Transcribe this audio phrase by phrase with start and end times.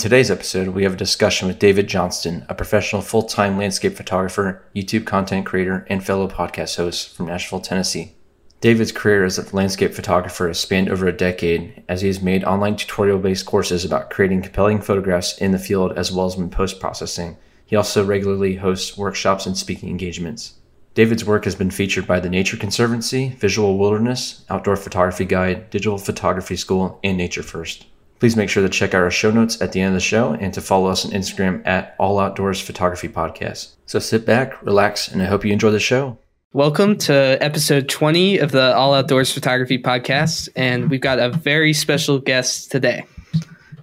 [0.00, 4.64] today's episode, we have a discussion with David Johnston, a professional full time landscape photographer,
[4.74, 8.14] YouTube content creator, and fellow podcast host from Nashville, Tennessee.
[8.62, 12.44] David's career as a landscape photographer has spanned over a decade as he has made
[12.44, 16.48] online tutorial based courses about creating compelling photographs in the field as well as in
[16.48, 17.36] post processing.
[17.66, 20.54] He also regularly hosts workshops and speaking engagements.
[20.94, 25.98] David's work has been featured by the Nature Conservancy, Visual Wilderness, Outdoor Photography Guide, Digital
[25.98, 27.84] Photography School, and Nature First.
[28.20, 30.34] Please make sure to check out our show notes at the end of the show
[30.34, 33.76] and to follow us on Instagram at All Outdoors Photography Podcast.
[33.86, 36.18] So sit back, relax, and I hope you enjoy the show.
[36.52, 41.72] Welcome to episode 20 of the All Outdoors Photography Podcast, and we've got a very
[41.72, 43.06] special guest today.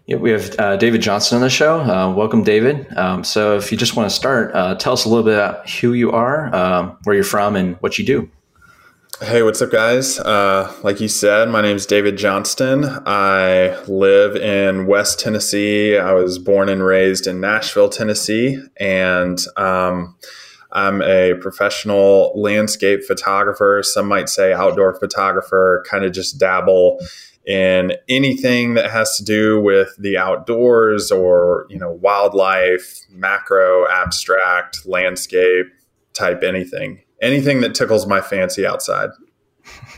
[0.05, 1.79] Yeah, we have uh, David Johnston on the show.
[1.79, 2.95] Uh, welcome, David.
[2.95, 5.67] Um, so, if you just want to start, uh, tell us a little bit about
[5.67, 8.29] who you are, um, where you're from, and what you do.
[9.19, 10.19] Hey, what's up, guys?
[10.19, 12.85] Uh, like you said, my name is David Johnston.
[13.07, 15.97] I live in West Tennessee.
[15.97, 20.15] I was born and raised in Nashville, Tennessee, and um,
[20.71, 23.81] I'm a professional landscape photographer.
[23.83, 26.99] Some might say outdoor photographer, kind of just dabble
[27.43, 34.85] in anything that has to do with the outdoors or you know wildlife macro abstract
[34.85, 35.65] landscape
[36.13, 39.09] type anything anything that tickles my fancy outside.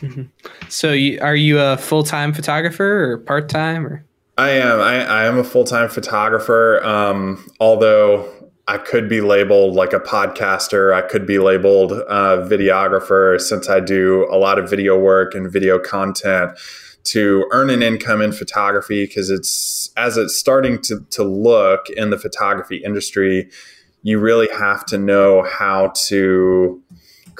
[0.68, 4.04] So you, are you a full-time photographer or part-time or?
[4.38, 4.80] I am.
[4.80, 8.32] I, I am a full-time photographer um, although
[8.68, 10.94] I could be labeled like a podcaster.
[10.94, 15.50] I could be labeled a videographer since I do a lot of video work and
[15.50, 16.56] video content
[17.02, 22.10] to earn an income in photography because it's as it's starting to, to look in
[22.10, 23.50] the photography industry
[24.02, 26.82] you really have to know how to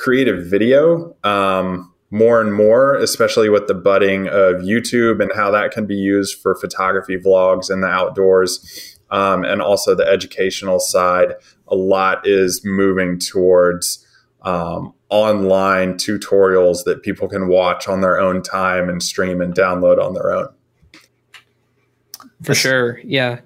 [0.00, 5.50] create a video um, more and more especially with the budding of youtube and how
[5.50, 10.80] that can be used for photography vlogs in the outdoors um, and also the educational
[10.80, 11.34] side
[11.68, 14.06] a lot is moving towards
[14.42, 20.02] um, online tutorials that people can watch on their own time and stream and download
[20.02, 20.48] on their own.
[22.42, 23.40] For sure, yeah.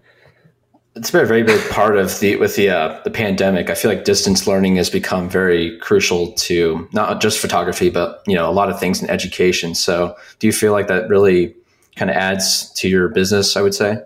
[0.96, 3.68] It's been a very big part of the with the uh, the pandemic.
[3.68, 8.34] I feel like distance learning has become very crucial to not just photography, but you
[8.36, 9.74] know a lot of things in education.
[9.74, 11.54] So, do you feel like that really
[11.96, 13.56] kind of adds to your business?
[13.56, 14.02] I would say.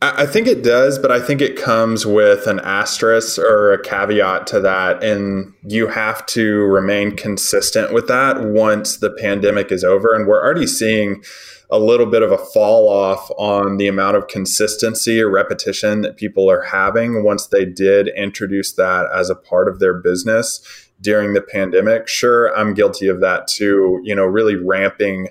[0.00, 4.46] I think it does, but I think it comes with an asterisk or a caveat
[4.48, 5.02] to that.
[5.02, 10.14] And you have to remain consistent with that once the pandemic is over.
[10.14, 11.24] And we're already seeing
[11.70, 16.16] a little bit of a fall off on the amount of consistency or repetition that
[16.16, 20.60] people are having once they did introduce that as a part of their business
[21.00, 22.08] during the pandemic.
[22.08, 25.28] Sure, I'm guilty of that too, you know, really ramping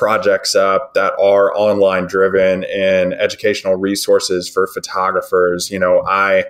[0.00, 5.70] projects up that are online driven and educational resources for photographers.
[5.70, 6.46] You know, I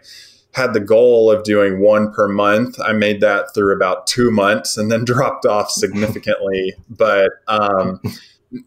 [0.55, 2.81] had the goal of doing one per month.
[2.81, 6.75] I made that through about two months and then dropped off significantly.
[6.89, 8.01] but um,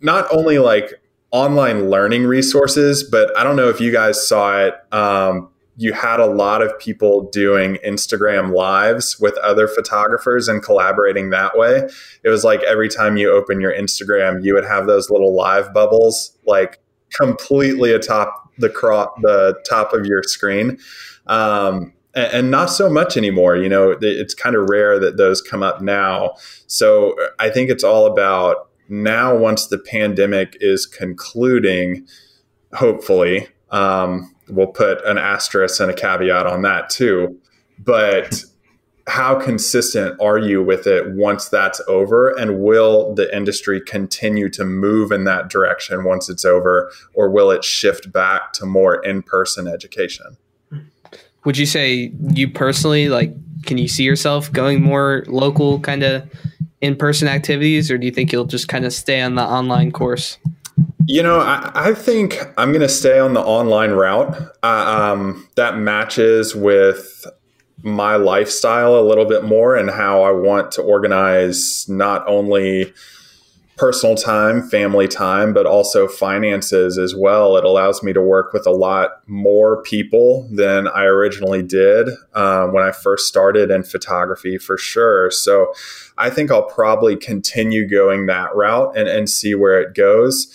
[0.01, 1.01] not only like
[1.31, 4.75] online learning resources, but I don't know if you guys saw it.
[4.91, 11.31] Um, you had a lot of people doing Instagram lives with other photographers and collaborating
[11.31, 11.89] that way.
[12.23, 15.73] It was like every time you open your Instagram, you would have those little live
[15.73, 16.79] bubbles like
[17.11, 20.78] completely atop the crop, the top of your screen.
[21.28, 23.55] Um, and, and not so much anymore.
[23.55, 26.35] You know, it's kind of rare that those come up now.
[26.67, 32.05] So I think it's all about now, once the pandemic is concluding,
[32.73, 37.39] hopefully, um, we'll put an asterisk and a caveat on that too.
[37.79, 38.43] But
[39.07, 42.29] how consistent are you with it once that's over?
[42.29, 46.91] And will the industry continue to move in that direction once it's over?
[47.13, 50.37] Or will it shift back to more in person education?
[51.43, 53.33] Would you say you personally, like,
[53.65, 56.23] can you see yourself going more local kind of
[56.79, 57.91] in person activities?
[57.91, 60.37] Or do you think you'll just kind of stay on the online course?
[61.06, 64.36] You know, I, I think I'm going to stay on the online route.
[64.64, 67.26] Uh, um, that matches with
[67.82, 72.94] my lifestyle a little bit more and how I want to organize not only
[73.76, 77.58] personal time, family time, but also finances as well.
[77.58, 82.72] It allows me to work with a lot more people than I originally did um,
[82.72, 85.32] when I first started in photography, for sure.
[85.32, 85.73] So
[86.17, 90.47] I think I'll probably continue going that route and, and see where it goes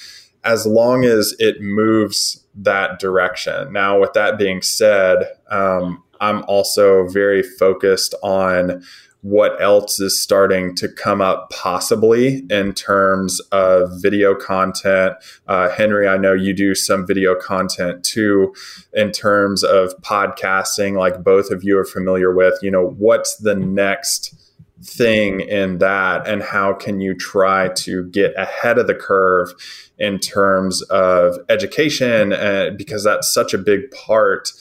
[0.44, 3.72] as long as it moves that direction.
[3.72, 8.82] Now, with that being said, um, I'm also very focused on
[9.22, 15.14] what else is starting to come up possibly in terms of video content.
[15.48, 18.54] Uh, Henry, I know you do some video content too
[18.92, 22.54] in terms of podcasting, like both of you are familiar with.
[22.62, 24.37] You know, what's the next
[24.82, 29.52] thing in that, and how can you try to get ahead of the curve
[29.98, 32.32] in terms of education?
[32.32, 34.52] Uh, because that's such a big part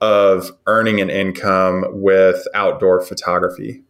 [0.00, 3.82] of earning an income with outdoor photography.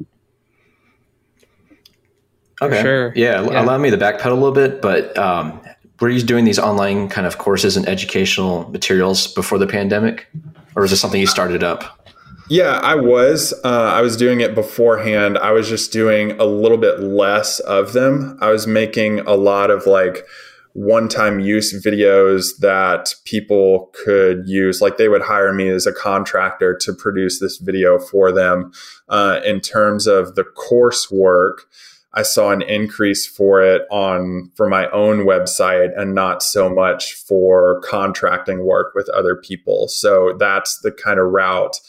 [2.62, 2.82] Okay.
[2.82, 3.12] Sure.
[3.14, 5.60] Yeah, yeah, Allow me to backpedal a little bit, but um,
[6.00, 10.28] were you doing these online kind of courses and educational materials before the pandemic,
[10.76, 12.03] or is this something you started up?
[12.48, 13.54] Yeah, I was.
[13.64, 15.38] Uh, I was doing it beforehand.
[15.38, 18.38] I was just doing a little bit less of them.
[18.40, 20.26] I was making a lot of like
[20.74, 24.82] one time use videos that people could use.
[24.82, 28.72] Like they would hire me as a contractor to produce this video for them.
[29.08, 31.60] Uh, in terms of the coursework,
[32.12, 37.14] I saw an increase for it on for my own website and not so much
[37.14, 39.88] for contracting work with other people.
[39.88, 41.80] So that's the kind of route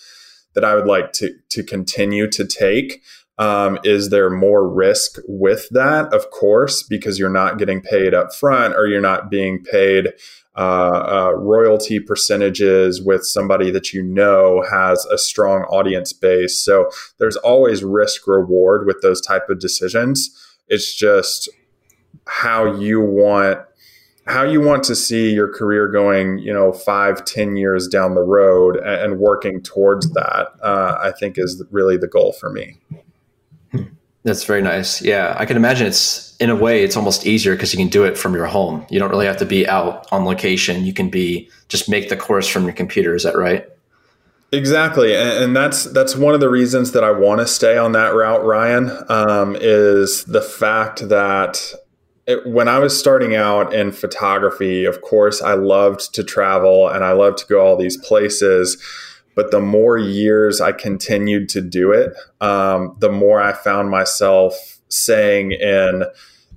[0.55, 3.03] that I would like to to continue to take.
[3.37, 6.13] Um, is there more risk with that?
[6.13, 10.13] Of course, because you're not getting paid up front or you're not being paid
[10.57, 10.61] uh,
[11.27, 16.57] uh, royalty percentages with somebody that you know has a strong audience base.
[16.57, 20.31] So there's always risk reward with those type of decisions.
[20.69, 21.49] It's just
[22.25, 23.59] how you want
[24.27, 28.23] how you want to see your career going, you know, five, ten years down the
[28.23, 32.77] road and, and working towards that, uh, I think is really the goal for me.
[34.23, 35.03] That's very nice.
[35.03, 38.03] Yeah, I can imagine it's in a way it's almost easier because you can do
[38.03, 38.83] it from your home.
[38.89, 40.83] You don't really have to be out on location.
[40.83, 43.13] You can be just make the course from your computer.
[43.13, 43.69] Is that right?
[44.51, 48.15] Exactly, and, that's that's one of the reasons that I want to stay on that
[48.15, 48.43] route.
[48.43, 51.73] Ryan um, is the fact that
[52.27, 57.03] it, when I was starting out in photography, of course, I loved to travel and
[57.03, 58.81] I loved to go all these places
[59.35, 64.79] but the more years I continued to do it, um, the more I found myself
[64.87, 66.05] saying in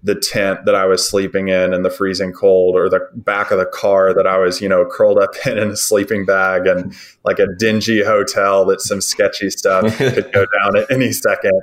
[0.05, 3.59] the tent that I was sleeping in in the freezing cold or the back of
[3.59, 6.94] the car that I was, you know, curled up in in a sleeping bag and
[7.25, 11.61] like a dingy hotel that some sketchy stuff could go down at any second.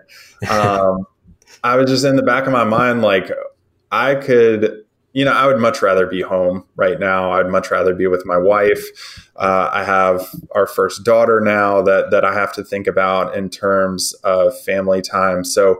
[0.49, 1.07] Um,
[1.63, 3.31] I was just in the back of my mind, like
[3.95, 4.83] I could
[5.13, 7.31] you know, I would much rather be home right now.
[7.31, 9.29] I'd much rather be with my wife.
[9.37, 13.49] Uh, I have our first daughter now that that I have to think about in
[13.49, 15.45] terms of family time.
[15.45, 15.79] So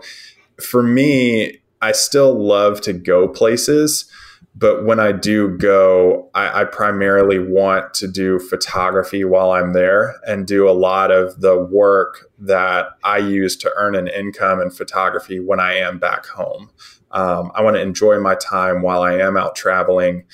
[0.57, 4.09] for me, I still love to go places,
[4.55, 10.15] but when I do go, I, I primarily want to do photography while I'm there
[10.25, 14.69] and do a lot of the work that I use to earn an income in
[14.69, 16.69] photography when I am back home.
[17.15, 20.25] Um, I want to enjoy my time while I am out traveling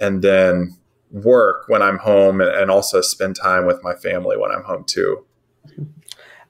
[0.00, 0.76] and then
[1.10, 4.84] work when I'm home and, and also spend time with my family when I'm home
[4.84, 5.24] too.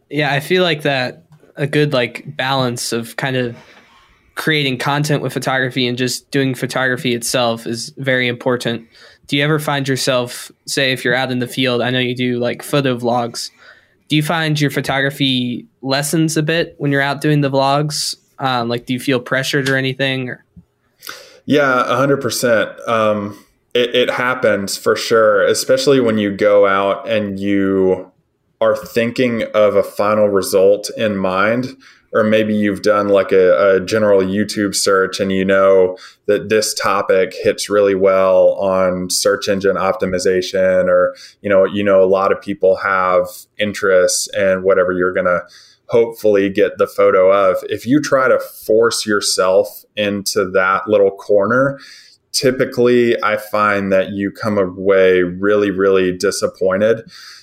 [0.08, 1.26] Yeah, I feel like that
[1.56, 3.56] a good like balance of kind of
[4.36, 8.88] creating content with photography and just doing photography itself is very important.
[9.26, 12.14] Do you ever find yourself, say, if you're out in the field, I know you
[12.14, 13.50] do like photo vlogs,
[14.08, 18.14] do you find your photography lessens a bit when you're out doing the vlogs?
[18.42, 20.28] Um, like, do you feel pressured or anything?
[20.28, 20.44] Or?
[21.46, 22.78] Yeah, a hundred percent.
[22.86, 23.42] Um,
[23.72, 28.12] it, it happens for sure, especially when you go out and you
[28.60, 31.76] are thinking of a final result in mind
[32.12, 35.96] or maybe you've done like a, a, general YouTube search and you know
[36.26, 42.02] that this topic hits really well on search engine optimization, or you know, you know,
[42.02, 43.26] a lot of people have
[43.58, 45.42] interests in whatever you're to
[45.92, 47.58] hopefully get the photo of.
[47.64, 51.78] If you try to force yourself into that little corner,
[52.32, 57.02] typically I find that you come away really, really disappointed.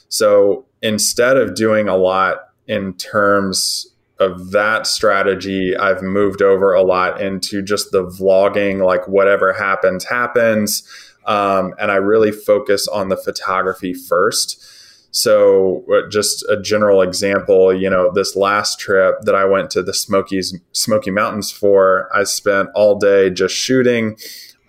[0.10, 2.38] So instead of doing a lot
[2.68, 3.86] in terms
[4.20, 10.04] of that strategy, I've moved over a lot into just the vlogging, like whatever happens,
[10.06, 10.84] happens.
[11.28, 14.66] Um, and I really focus on the photography first.
[15.12, 19.82] So, uh, just a general example, you know, this last trip that I went to
[19.82, 24.18] the Smokies, Smoky Mountains for, I spent all day just shooting.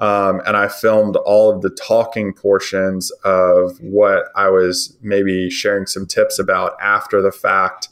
[0.00, 5.84] Um, and I filmed all of the talking portions of what I was maybe sharing
[5.84, 7.88] some tips about after the fact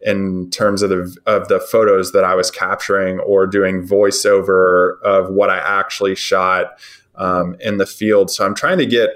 [0.00, 5.30] in terms of the of the photos that I was capturing or doing voiceover of
[5.30, 6.78] what I actually shot
[7.14, 8.30] um, in the field.
[8.30, 9.10] So I'm trying to get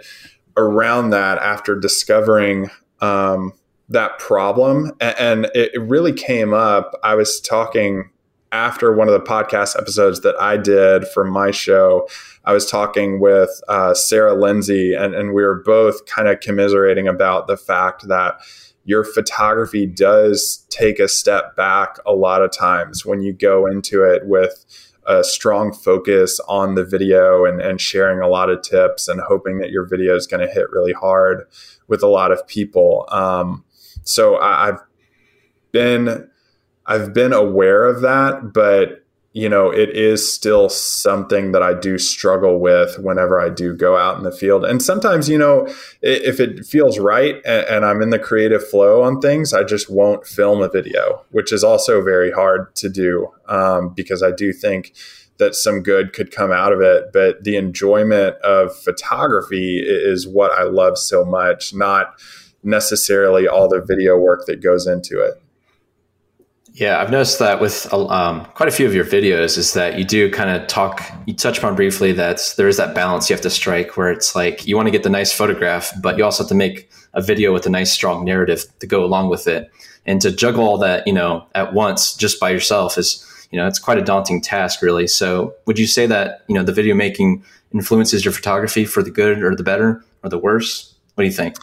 [0.59, 3.55] around that after discovering um,
[3.89, 6.93] that problem, and it really came up.
[7.03, 8.11] I was talking
[8.53, 12.09] after one of the podcast episodes that I did for my show,
[12.45, 17.07] I was talking with uh, Sarah Lindsay, and, and we were both kind of commiserating
[17.07, 18.41] about the fact that
[18.85, 24.03] your photography does take a step back a lot of times when you go into
[24.03, 24.65] it with
[25.09, 29.59] a strong focus on the video and, and sharing a lot of tips and hoping
[29.59, 31.45] that your video is going to hit really hard
[31.89, 33.07] with a lot of people.
[33.09, 33.65] Um,
[34.03, 34.81] so I, I've
[35.73, 36.31] been
[36.87, 38.98] I've been aware of that, but
[39.33, 43.97] you know, it is still something that I do struggle with whenever I do go
[43.97, 44.65] out in the field.
[44.65, 49.21] And sometimes, you know, if it feels right and, I'm in the creative flow on
[49.21, 53.91] things, I just won't film a video, which is also very hard to do um,
[53.95, 54.95] because I do think
[55.37, 57.13] that some good could come out of it.
[57.13, 62.19] But the enjoyment of photography is what I love so much, not
[62.63, 65.41] necessarily all the video work that goes into it.
[66.79, 70.05] Yeah, I've noticed that with um, quite a few of your videos is that you
[70.05, 73.43] do kind of talk, you touch upon briefly that there is that balance you have
[73.43, 76.45] to strike where it's like you want to get the nice photograph, but you also
[76.45, 79.69] have to make a video with a nice, strong narrative to go along with it.
[80.07, 83.67] And to juggle all that, you know, at once just by yourself is, you know,
[83.67, 85.09] it's quite a daunting task, really.
[85.09, 87.43] So would you say that, you know, the video making
[87.75, 90.95] influences your photography for the good or the better or the worse?
[91.17, 91.57] What do you think?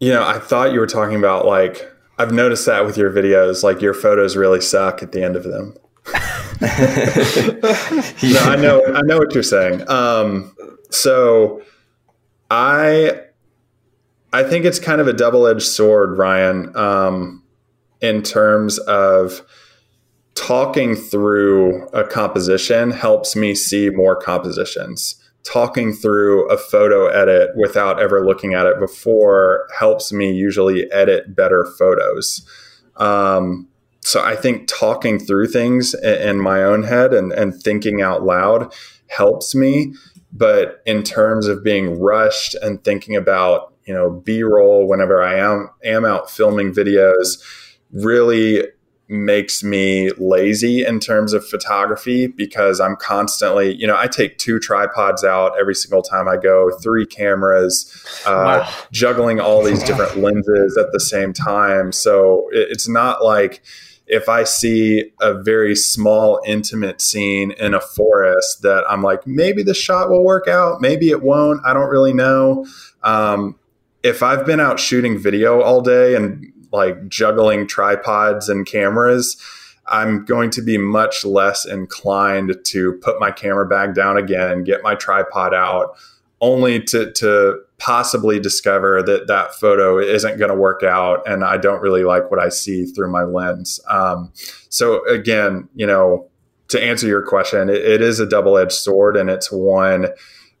[0.00, 1.88] Know, I thought you were talking about like
[2.22, 5.42] I've noticed that with your videos, like your photos really suck at the end of
[5.42, 5.74] them.
[6.62, 9.88] no, I know, I know what you're saying.
[9.90, 10.54] Um,
[10.90, 11.62] so
[12.48, 13.22] I,
[14.32, 17.42] I think it's kind of a double-edged sword, Ryan, um,
[18.00, 19.42] in terms of
[20.34, 28.00] talking through a composition helps me see more compositions talking through a photo edit without
[28.00, 32.46] ever looking at it before helps me usually edit better photos.
[32.96, 33.68] Um,
[34.00, 38.72] so I think talking through things in my own head and, and thinking out loud
[39.08, 39.94] helps me.
[40.32, 45.38] But in terms of being rushed and thinking about, you know, B roll whenever I
[45.38, 47.42] am, am out filming videos,
[47.92, 48.64] really
[49.12, 54.58] makes me lazy in terms of photography because I'm constantly, you know, I take two
[54.58, 58.74] tripods out every single time I go, three cameras, uh, wow.
[58.90, 61.92] juggling all these different lenses at the same time.
[61.92, 63.62] So it's not like
[64.06, 69.62] if I see a very small, intimate scene in a forest that I'm like, maybe
[69.62, 71.60] the shot will work out, maybe it won't.
[71.64, 72.66] I don't really know.
[73.02, 73.56] Um,
[74.02, 79.36] if I've been out shooting video all day and like juggling tripods and cameras,
[79.86, 84.82] I'm going to be much less inclined to put my camera bag down again, get
[84.82, 85.96] my tripod out,
[86.40, 91.56] only to, to possibly discover that that photo isn't going to work out and I
[91.56, 93.80] don't really like what I see through my lens.
[93.88, 94.32] Um,
[94.68, 96.28] so, again, you know,
[96.68, 100.08] to answer your question, it, it is a double edged sword and it's one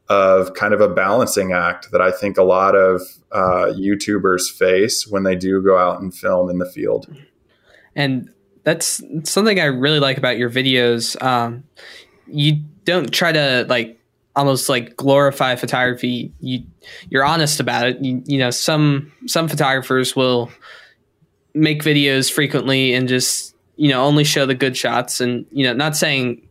[0.08, 5.06] of kind of a balancing act that I think a lot of uh, YouTubers face
[5.06, 7.06] when they do go out and film in the field.
[7.94, 8.30] And
[8.64, 11.20] that's something I really like about your videos.
[11.22, 11.64] Um,
[12.26, 13.98] you don't try to like
[14.34, 16.32] almost like glorify photography.
[16.40, 16.64] You
[17.10, 18.00] you're honest about it.
[18.00, 20.50] You, you know some some photographers will
[21.54, 25.72] make videos frequently and just you know only show the good shots and you know
[25.72, 26.46] not saying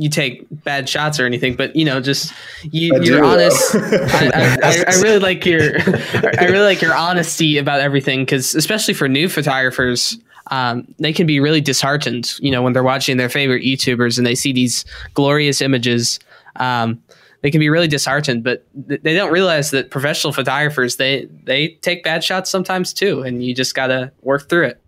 [0.00, 3.74] you take bad shots or anything, but you know, just you, are honest.
[3.74, 8.94] I, I, I, really like your, I really like your honesty about everything because, especially
[8.94, 10.18] for new photographers,
[10.50, 12.32] um, they can be really disheartened.
[12.40, 16.18] You know, when they're watching their favorite YouTubers and they see these glorious images,
[16.56, 17.02] um,
[17.42, 18.42] they can be really disheartened.
[18.42, 23.20] But th- they don't realize that professional photographers they they take bad shots sometimes too,
[23.20, 24.79] and you just got to work through it.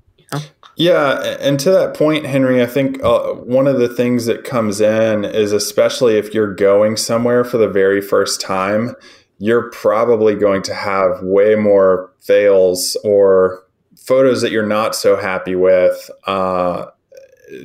[0.77, 4.81] Yeah, and to that point, Henry, I think uh, one of the things that comes
[4.81, 8.95] in is especially if you're going somewhere for the very first time,
[9.39, 13.63] you're probably going to have way more fails or
[13.97, 16.87] photos that you're not so happy with uh,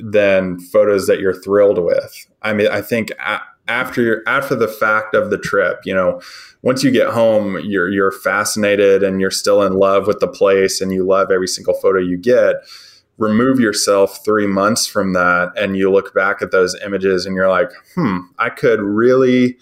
[0.02, 2.26] than photos that you're thrilled with.
[2.42, 3.12] I mean, I think
[3.68, 6.20] after after the fact of the trip, you know,
[6.62, 10.80] once you get home, you're you're fascinated and you're still in love with the place
[10.80, 12.56] and you love every single photo you get
[13.18, 17.48] remove yourself three months from that and you look back at those images and you're
[17.48, 19.58] like, hmm, I could really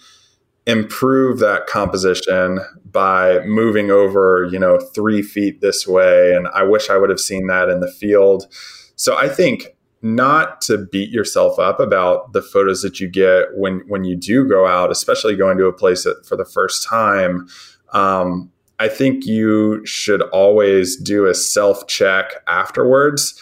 [0.67, 6.33] improve that composition by moving over, you know, three feet this way.
[6.33, 8.47] And I wish I would have seen that in the field.
[8.95, 13.81] So I think not to beat yourself up about the photos that you get when
[13.87, 17.47] when you do go out, especially going to a place that for the first time.
[17.93, 23.39] Um, I think you should always do a self check afterwards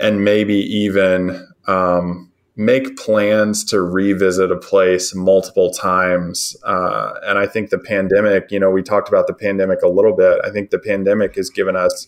[0.00, 6.56] and maybe even um, make plans to revisit a place multiple times.
[6.64, 10.14] Uh, and I think the pandemic, you know, we talked about the pandemic a little
[10.14, 10.38] bit.
[10.44, 12.06] I think the pandemic has given us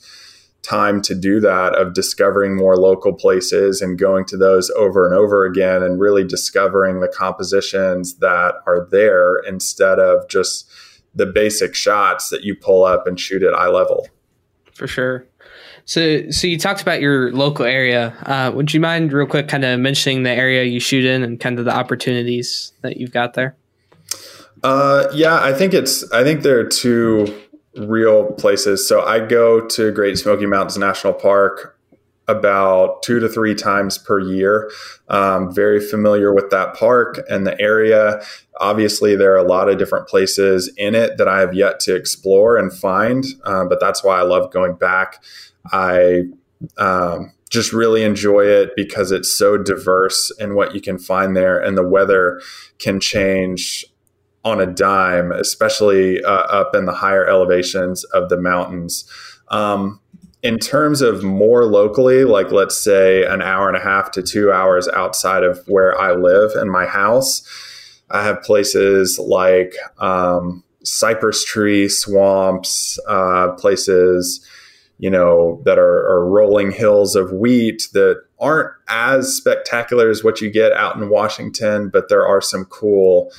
[0.62, 5.14] time to do that of discovering more local places and going to those over and
[5.14, 10.71] over again and really discovering the compositions that are there instead of just
[11.14, 14.09] the basic shots that you pull up and shoot at eye level.
[14.73, 15.26] For sure.
[15.85, 18.14] So, so you talked about your local area.
[18.23, 21.40] Uh, would you mind, real quick, kind of mentioning the area you shoot in and
[21.40, 23.57] kind of the opportunities that you've got there?
[24.62, 26.11] Uh, yeah, I think it's.
[26.12, 27.37] I think there are two
[27.76, 28.87] real places.
[28.87, 31.76] So I go to Great Smoky Mountains National Park
[32.36, 34.70] about two to three times per year.
[35.08, 38.22] Um, very familiar with that park and the area.
[38.60, 41.94] Obviously, there are a lot of different places in it that I have yet to
[41.94, 45.22] explore and find, uh, but that's why I love going back.
[45.72, 46.22] I
[46.78, 51.58] um, just really enjoy it because it's so diverse in what you can find there,
[51.58, 52.40] and the weather
[52.78, 53.84] can change
[54.44, 59.04] on a dime, especially uh, up in the higher elevations of the mountains.
[59.48, 60.00] Um,
[60.42, 64.50] in terms of more locally, like let's say an hour and a half to two
[64.50, 67.49] hours outside of where I live and my house,
[68.11, 74.46] I have places like um, cypress tree swamps, uh, places
[74.99, 80.40] you know that are, are, rolling hills of wheat that aren't as spectacular as what
[80.40, 83.32] you get out in Washington, but there are some cool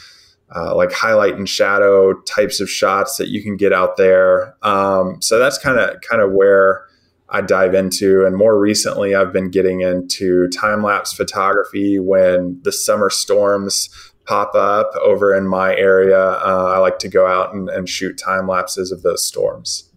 [0.54, 4.56] uh, like highlight and shadow types of shots that you can get out there.
[4.62, 6.86] Um, so that's kind of kind of where
[7.34, 8.26] I dive into.
[8.26, 13.90] And more recently, I've been getting into time lapse photography when the summer storms
[14.26, 16.20] pop up over in my area.
[16.20, 19.90] Uh, I like to go out and, and shoot time lapses of those storms.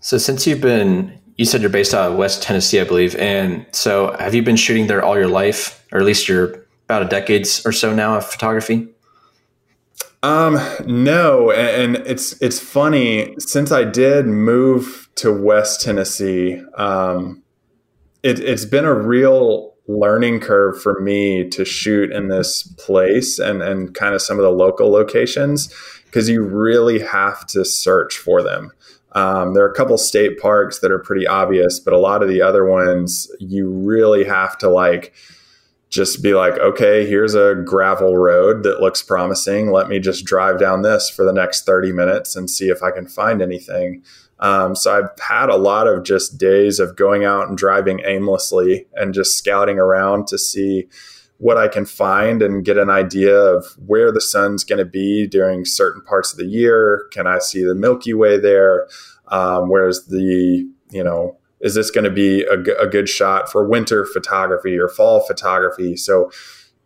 [0.00, 3.16] So, since you've been, you said you're based out of West Tennessee, I believe.
[3.16, 7.02] And so, have you been shooting there all your life, or at least you're about
[7.02, 8.88] a decade or so now of photography?
[10.22, 16.60] Um, no, and, it's it's funny since I did move to West Tennessee.
[16.76, 17.42] Um,
[18.22, 23.62] it, it's been a real learning curve for me to shoot in this place and
[23.62, 25.72] and kind of some of the local locations
[26.06, 28.72] because you really have to search for them.
[29.12, 32.28] Um, there are a couple state parks that are pretty obvious, but a lot of
[32.28, 35.14] the other ones you really have to like
[35.90, 39.70] just be like, okay, here's a gravel road that looks promising.
[39.70, 42.90] Let me just drive down this for the next 30 minutes and see if I
[42.90, 44.02] can find anything.
[44.40, 48.86] Um, so I've had a lot of just days of going out and driving aimlessly
[48.94, 50.88] and just scouting around to see
[51.38, 55.26] what I can find and get an idea of where the sun's going to be
[55.26, 57.06] during certain parts of the year.
[57.12, 58.88] Can I see the Milky Way there?
[59.28, 63.66] Um, where's the, you know, is this going to be a, a, good shot for
[63.66, 65.96] winter photography or fall photography?
[65.96, 66.30] So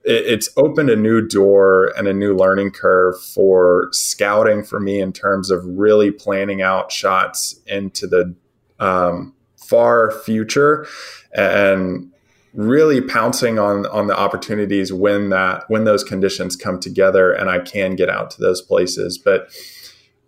[0.04, 5.00] it, it's opened a new door and a new learning curve for scouting for me
[5.00, 8.34] in terms of really planning out shots into the
[8.80, 10.86] um, far future
[11.32, 12.10] and
[12.54, 17.60] really pouncing on on the opportunities when that when those conditions come together and I
[17.60, 19.48] can get out to those places but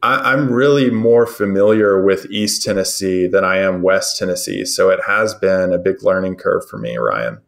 [0.05, 4.67] I, am really more familiar with East Tennessee than I am West Tennessee.
[4.67, 7.41] So it has been a big learning curve for me, Ryan.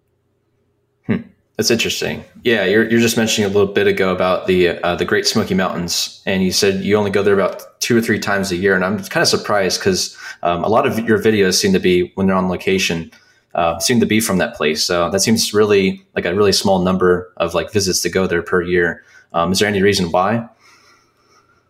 [1.07, 1.17] Hmm.
[1.57, 2.25] That's interesting.
[2.45, 5.55] Yeah, you're, you're just mentioning a little bit ago about the uh, the Great Smoky
[5.55, 8.75] Mountains, and you said you only go there about two or three times a year.
[8.75, 12.13] And I'm kind of surprised because um, a lot of your videos seem to be
[12.15, 13.11] when they're on location,
[13.55, 14.83] uh, seem to be from that place.
[14.83, 18.43] So that seems really like a really small number of like visits to go there
[18.43, 19.05] per year.
[19.35, 20.49] Um, is there any reason why?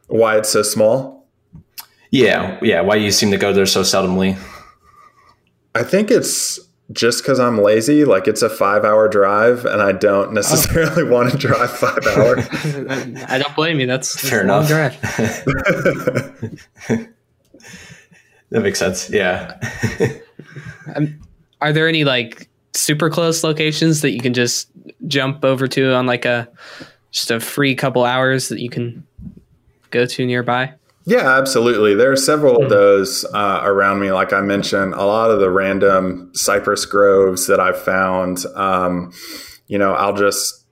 [0.09, 1.27] Why it's so small?
[2.11, 2.81] Yeah, yeah.
[2.81, 4.39] Why you seem to go there so seldomly?
[5.75, 6.59] I think it's
[6.93, 8.05] just because I'm lazy.
[8.05, 11.11] Like it's a five hour drive, and I don't necessarily oh.
[11.11, 12.47] want to drive five hours.
[13.29, 13.87] I don't blame you.
[13.87, 14.69] That's, that's fair enough.
[18.51, 19.11] that makes sense.
[19.11, 19.59] Yeah.
[20.95, 21.21] um,
[21.61, 24.71] are there any like super close locations that you can just
[25.07, 26.49] jump over to on like a
[27.11, 29.05] just a free couple hours that you can
[29.91, 30.75] go to nearby?
[31.09, 31.95] Yeah, absolutely.
[31.95, 32.69] There are several of hmm.
[32.69, 34.11] those uh, around me.
[34.11, 38.45] Like I mentioned, a lot of the random cypress groves that I've found.
[38.57, 39.13] Um,
[39.69, 40.65] you know, I'll just,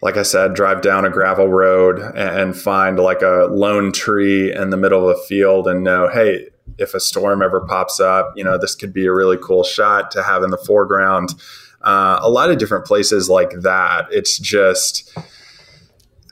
[0.00, 4.70] like I said, drive down a gravel road and find like a lone tree in
[4.70, 6.48] the middle of a field and know, hey,
[6.78, 10.10] if a storm ever pops up, you know, this could be a really cool shot
[10.12, 11.34] to have in the foreground.
[11.82, 14.06] Uh, a lot of different places like that.
[14.10, 15.14] It's just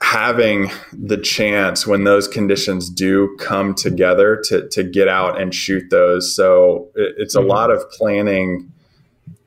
[0.03, 5.89] having the chance when those conditions do come together to, to get out and shoot
[5.89, 6.35] those.
[6.35, 7.47] So it, it's a mm-hmm.
[7.47, 8.69] lot of planning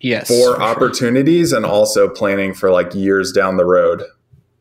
[0.01, 1.59] yes, for, for opportunities sure.
[1.59, 4.03] and also planning for like years down the road.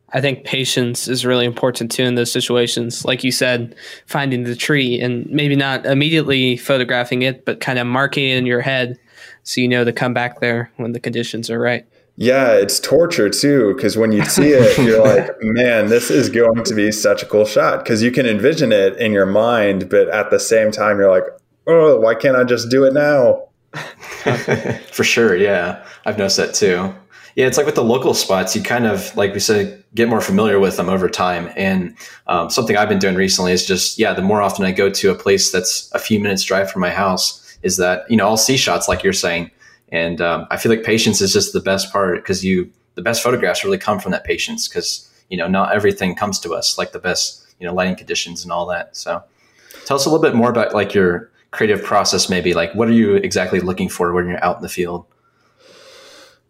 [0.10, 3.06] I think patience is really important too in those situations.
[3.06, 3.74] Like you said,
[4.06, 8.46] finding the tree and maybe not immediately photographing it, but kind of marking it in
[8.46, 9.00] your head
[9.44, 11.86] so you know to come back there when the conditions are right.
[12.18, 16.64] Yeah, it's torture too because when you see it, you're like, man, this is going
[16.64, 20.10] to be such a cool shot because you can envision it in your mind, but
[20.10, 21.26] at the same time, you're like,
[21.68, 23.48] oh, why can't I just do it now?
[24.92, 26.94] For sure, yeah, I've noticed that too.
[27.36, 30.22] Yeah, it's like with the local spots, you kind of, like we said, get more
[30.22, 31.52] familiar with them over time.
[31.58, 31.98] And
[32.28, 35.12] um, something I've been doing recently is just, yeah, the more often I go to
[35.12, 38.38] a place that's a few minutes drive from my house, is that you know I'll
[38.38, 39.52] see shots like you're saying
[39.90, 43.22] and um, I feel like patience is just the best part because you the best
[43.22, 46.92] photographs really come from that patience because you know not everything comes to us like
[46.92, 48.96] the best you know lighting conditions and all that.
[48.96, 49.24] So
[49.86, 52.94] tell us a little bit more about like your creative process maybe like what are
[52.94, 55.06] you exactly looking for when you're out in the field?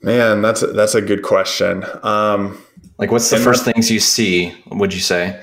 [0.02, 1.84] Man that's a, that's a good question.
[2.04, 2.64] Um,
[2.98, 5.42] like what's the first things you see would you say?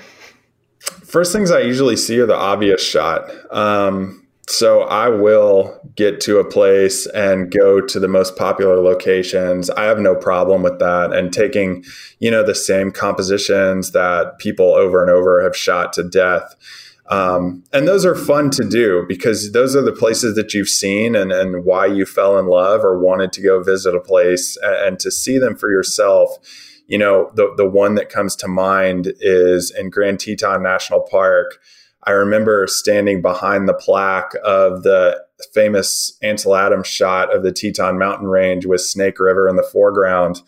[0.79, 3.29] First things i usually see are the obvious shot.
[3.51, 9.69] Um, so I will get to a place and go to the most popular locations.
[9.69, 11.13] I have no problem with that.
[11.13, 11.85] And taking,
[12.19, 16.55] you know, the same compositions that people over and over have shot to death.
[17.09, 21.15] Um, and those are fun to do because those are the places that you've seen
[21.15, 24.75] and, and why you fell in love or wanted to go visit a place and,
[24.75, 26.37] and to see them for yourself.
[26.87, 31.59] You know, the, the one that comes to mind is in Grand Teton National Park
[32.05, 37.97] I remember standing behind the plaque of the famous Ansel Adams shot of the Teton
[37.97, 40.41] Mountain Range with Snake River in the foreground.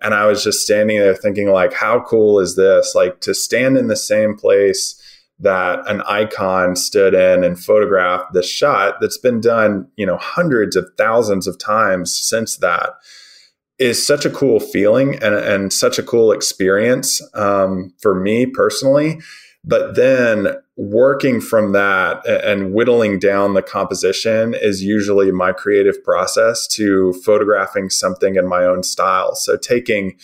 [0.00, 2.94] And I was just standing there thinking, like, how cool is this?
[2.94, 5.00] Like to stand in the same place
[5.38, 10.76] that an icon stood in and photographed the shot that's been done, you know, hundreds
[10.76, 12.90] of thousands of times since that
[13.78, 19.20] is such a cool feeling and, and such a cool experience um, for me personally.
[19.64, 26.66] But then working from that and whittling down the composition is usually my creative process
[26.66, 29.34] to photographing something in my own style.
[29.34, 30.18] So taking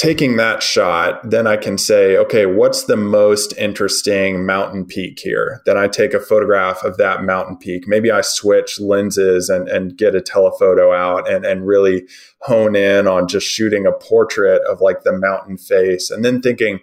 [0.00, 5.60] taking that shot, then I can say, okay, what's the most interesting mountain peak here?
[5.66, 7.86] Then I take a photograph of that mountain peak.
[7.86, 12.08] Maybe I switch lenses and, and get a telephoto out and, and really
[12.40, 16.80] hone in on just shooting a portrait of like the mountain face and then thinking,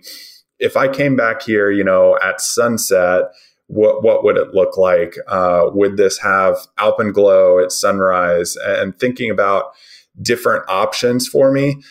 [0.59, 3.25] if I came back here, you know, at sunset,
[3.67, 5.15] what what would it look like?
[5.27, 8.55] Uh, would this have alpenglow at sunrise?
[8.55, 9.73] And thinking about
[10.21, 11.81] different options for me.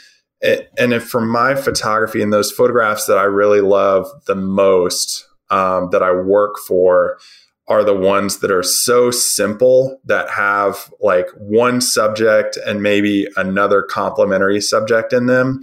[0.43, 5.89] And if for my photography and those photographs that I really love the most, um,
[5.91, 7.19] that I work for,
[7.69, 13.83] are the ones that are so simple that have like one subject and maybe another
[13.83, 15.63] complementary subject in them.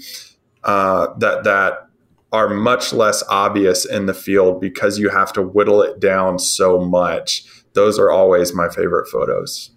[0.64, 1.88] Uh, that that
[2.34, 6.80] are much less obvious in the field because you have to whittle it down so
[6.80, 7.46] much.
[7.74, 9.70] Those are always my favorite photos.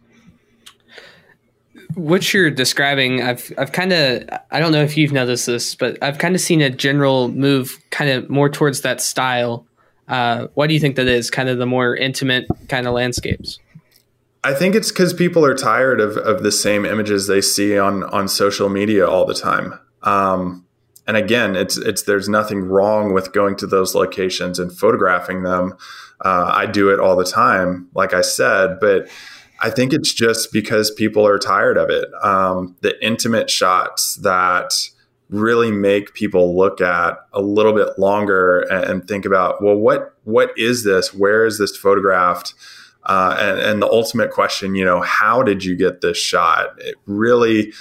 [1.95, 6.03] What you're describing, I've I've kind of I don't know if you've noticed this, but
[6.03, 9.67] I've kind of seen a general move, kind of more towards that style.
[10.09, 11.31] Uh, what do you think that is?
[11.31, 13.59] Kind of the more intimate kind of landscapes.
[14.45, 18.03] I think it's because people are tired of of the same images they see on
[18.05, 19.79] on social media all the time.
[20.03, 20.66] Um,
[21.07, 25.77] and again, it's it's there's nothing wrong with going to those locations and photographing them.
[26.21, 29.09] Uh, I do it all the time, like I said, but
[29.61, 32.09] I think it's just because people are tired of it.
[32.23, 34.73] Um, the intimate shots that
[35.29, 40.15] really make people look at a little bit longer and, and think about, well, what
[40.25, 41.15] what is this?
[41.15, 42.55] Where is this photographed?
[43.05, 46.71] Uh, and, and the ultimate question, you know, how did you get this shot?
[46.79, 47.73] It really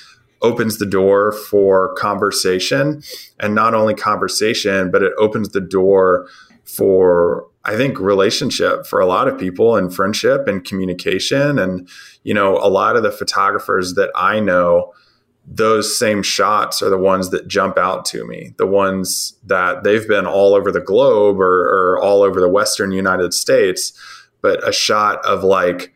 [0.45, 3.01] opens the door for conversation
[3.39, 6.27] and not only conversation, but it opens the door
[6.63, 11.58] for I think relationship for a lot of people and friendship and communication.
[11.58, 11.89] And,
[12.23, 14.93] you know, a lot of the photographers that I know,
[15.47, 18.53] those same shots are the ones that jump out to me.
[18.58, 22.91] The ones that they've been all over the globe or, or all over the Western
[22.91, 23.93] United States,
[24.43, 25.94] but a shot of like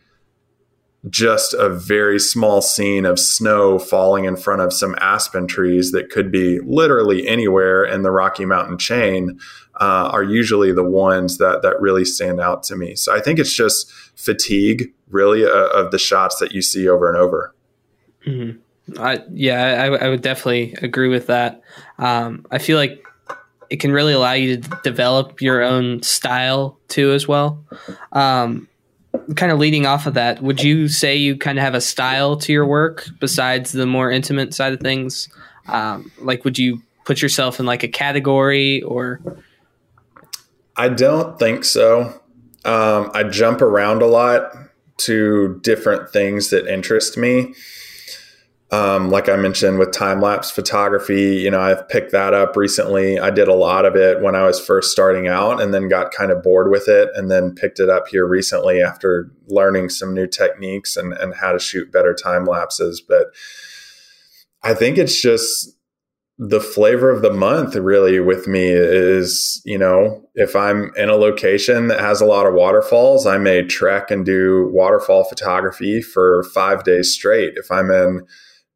[1.10, 6.10] just a very small scene of snow falling in front of some aspen trees that
[6.10, 9.40] could be literally anywhere in the Rocky Mountain chain
[9.80, 12.96] uh, are usually the ones that that really stand out to me.
[12.96, 17.08] So I think it's just fatigue, really, uh, of the shots that you see over
[17.08, 17.56] and over.
[18.26, 19.02] Mm-hmm.
[19.02, 21.62] I, yeah, I, I, would definitely agree with that.
[22.00, 23.06] Um, I feel like
[23.70, 27.64] it can really allow you to develop your own style too, as well.
[28.12, 28.68] Um,
[29.36, 32.38] kind of leading off of that, would you say you kind of have a style
[32.38, 35.30] to your work besides the more intimate side of things?
[35.68, 39.22] Um, like, would you put yourself in like a category or?
[40.76, 42.22] I don't think so.
[42.66, 44.52] Um, I jump around a lot
[44.98, 47.54] to different things that interest me.
[48.72, 53.20] Um, like I mentioned with time lapse photography, you know, I've picked that up recently.
[53.20, 56.12] I did a lot of it when I was first starting out and then got
[56.12, 60.14] kind of bored with it and then picked it up here recently after learning some
[60.14, 63.02] new techniques and, and how to shoot better time lapses.
[63.02, 63.34] But
[64.62, 65.76] I think it's just
[66.38, 71.16] the flavor of the month really with me is, you know, if I'm in a
[71.16, 76.44] location that has a lot of waterfalls, I may trek and do waterfall photography for
[76.44, 77.56] five days straight.
[77.58, 78.28] If I'm in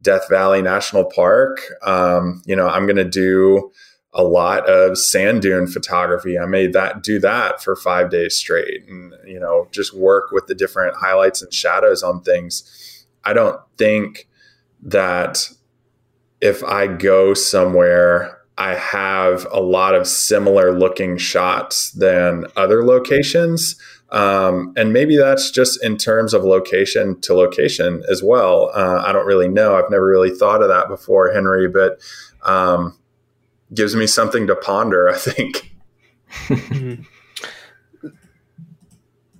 [0.04, 1.60] Death Valley National Park.
[1.82, 3.72] Um, you know, I'm going to do
[4.14, 6.38] a lot of sand dune photography.
[6.38, 10.48] I made that do that for five days straight, and you know, just work with
[10.48, 13.06] the different highlights and shadows on things.
[13.24, 14.28] I don't think
[14.84, 15.50] that
[16.42, 23.76] if I go somewhere, I have a lot of similar looking shots than other locations.
[24.14, 28.70] Um, and maybe that's just in terms of location to location as well.
[28.74, 29.76] Uh, I don't really know.
[29.76, 32.00] I've never really thought of that before, Henry, but
[32.44, 32.96] um,
[33.74, 35.76] gives me something to ponder, I think.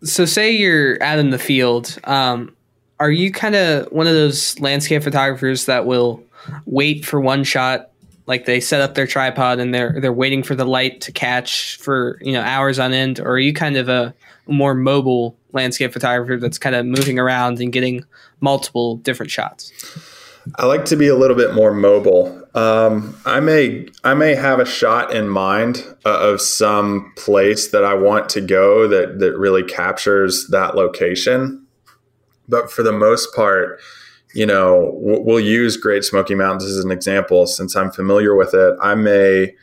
[0.04, 2.00] so, say you're out in the field.
[2.06, 2.56] Um,
[3.00, 6.24] are you kind of one of those landscape photographers that will
[6.66, 7.92] wait for one shot
[8.26, 11.78] like they set up their tripod and they're they're waiting for the light to catch
[11.78, 14.14] for you know hours on end or are you kind of a
[14.48, 18.04] more mobile landscape photographer that's kind of moving around and getting
[18.42, 19.72] multiple different shots?
[20.58, 22.42] I like to be a little bit more mobile.
[22.54, 27.84] Um, I may I may have a shot in mind uh, of some place that
[27.86, 31.66] I want to go that that really captures that location,
[32.50, 33.80] but for the most part,
[34.34, 37.48] you know, we'll use Great Smoky Mountains as an example.
[37.48, 39.56] Since I'm familiar with it, I may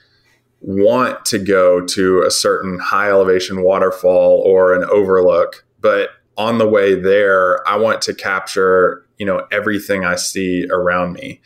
[0.61, 6.69] want to go to a certain high elevation waterfall or an overlook, but on the
[6.69, 11.41] way there, I want to capture you know everything I see around me,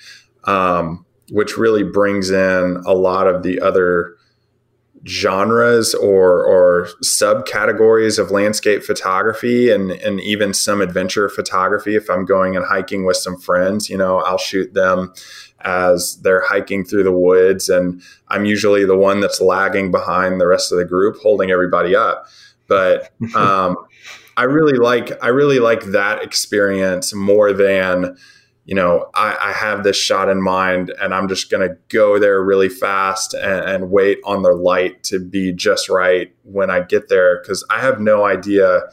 [0.44, 4.16] um, which really brings in a lot of the other
[5.06, 11.94] genres or or subcategories of landscape photography and and even some adventure photography.
[11.94, 15.12] If I'm going and hiking with some friends you know I'll shoot them
[15.60, 20.46] as they're hiking through the woods and I'm usually the one that's lagging behind the
[20.46, 22.26] rest of the group holding everybody up.
[22.68, 23.76] But um,
[24.36, 28.16] I really like I really like that experience more than
[28.64, 32.18] you know, I, I, have this shot in mind and I'm just going to go
[32.18, 36.80] there really fast and, and, wait on the light to be just right when I
[36.80, 38.84] get there because I have no idea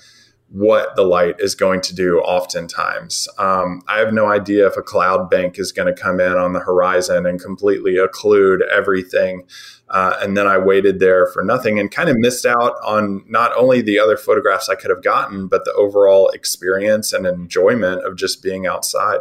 [0.49, 3.29] what the light is going to do oftentimes.
[3.37, 6.51] Um, I have no idea if a cloud bank is going to come in on
[6.51, 9.47] the horizon and completely occlude everything.
[9.89, 13.55] Uh, and then I waited there for nothing and kind of missed out on not
[13.55, 18.17] only the other photographs I could have gotten, but the overall experience and enjoyment of
[18.17, 19.19] just being outside.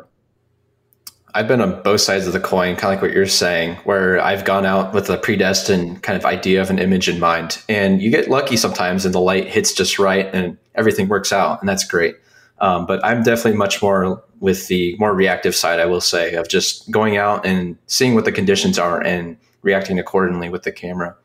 [1.34, 4.20] I've been on both sides of the coin, kind of like what you're saying, where
[4.20, 7.62] I've gone out with a predestined kind of idea of an image in mind.
[7.68, 11.60] And you get lucky sometimes and the light hits just right and everything works out.
[11.60, 12.16] And that's great.
[12.58, 16.48] Um, but I'm definitely much more with the more reactive side, I will say, of
[16.48, 21.16] just going out and seeing what the conditions are and reacting accordingly with the camera.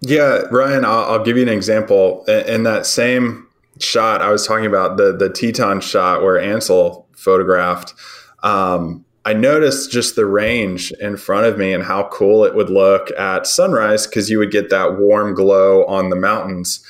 [0.00, 2.24] Yeah, Ryan, I'll, I'll give you an example.
[2.26, 3.48] In, in that same
[3.80, 7.94] shot, I was talking about the, the Teton shot where Ansel photographed
[8.44, 12.68] um, I noticed just the range in front of me and how cool it would
[12.68, 16.84] look at sunrise because you would get that warm glow on the mountains.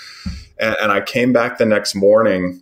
[0.59, 2.61] And, and I came back the next morning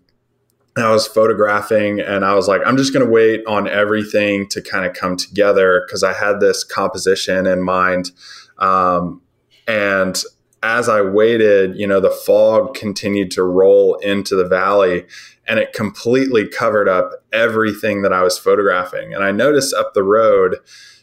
[0.76, 4.46] and I was photographing and I was like, I'm just going to wait on everything
[4.48, 8.11] to kind of come together because I had this composition in mind.
[8.59, 9.22] Um,
[9.66, 10.22] and
[10.62, 15.07] as I waited, you know, the fog continued to roll into the valley
[15.46, 19.12] and it completely covered up everything that I was photographing.
[19.12, 20.59] And I noticed up the road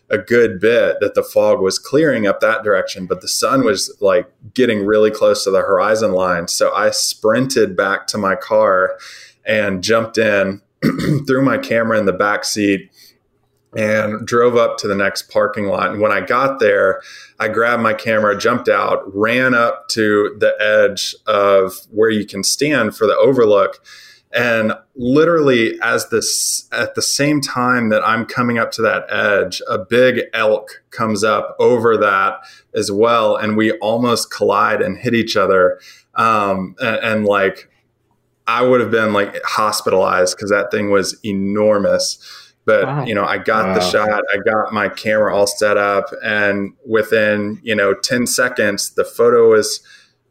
[0.09, 3.95] a good bit that the fog was clearing up that direction, but the sun was
[3.99, 6.47] like getting really close to the horizon line.
[6.47, 8.97] So I sprinted back to my car
[9.45, 10.61] and jumped in,
[11.27, 12.89] threw my camera in the back seat
[13.75, 15.91] and drove up to the next parking lot.
[15.91, 17.01] And when I got there,
[17.39, 22.43] I grabbed my camera, jumped out, ran up to the edge of where you can
[22.43, 23.79] stand for the overlook
[24.31, 29.61] And literally, as this at the same time that I'm coming up to that edge,
[29.67, 32.39] a big elk comes up over that
[32.75, 35.79] as well, and we almost collide and hit each other.
[36.13, 37.71] Um, and, and like,
[38.45, 42.48] I would have been like hospitalized because that thing was enormous.
[42.69, 43.03] But wow.
[43.03, 43.73] you know, I got wow.
[43.73, 44.21] the shot.
[44.31, 49.49] I got my camera all set up, and within you know ten seconds, the photo
[49.49, 49.81] was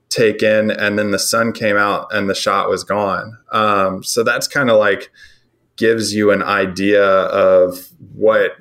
[0.09, 3.37] taken, and then the sun came out, and the shot was gone.
[3.51, 5.11] Um, so that's kind of like
[5.74, 8.53] gives you an idea of what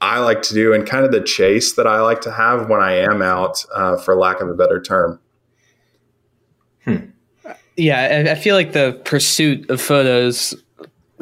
[0.00, 2.80] I like to do and kind of the chase that I like to have when
[2.80, 5.18] I am out, uh, for lack of a better term.
[6.84, 7.06] Hmm.
[7.76, 10.54] Yeah, I, I feel like the pursuit of photos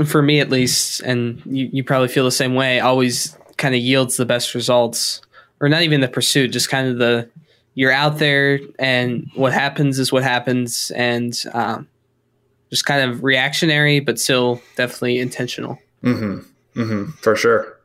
[0.05, 3.81] for me at least, and you, you probably feel the same way, always kind of
[3.81, 5.21] yields the best results.
[5.61, 7.29] Or not even the pursuit, just kind of the
[7.75, 11.89] you're out there and what happens is what happens, and um,
[12.71, 15.79] just kind of reactionary, but still definitely intentional.
[16.03, 16.81] Mm-hmm.
[16.81, 17.11] Mm-hmm.
[17.13, 17.79] For sure.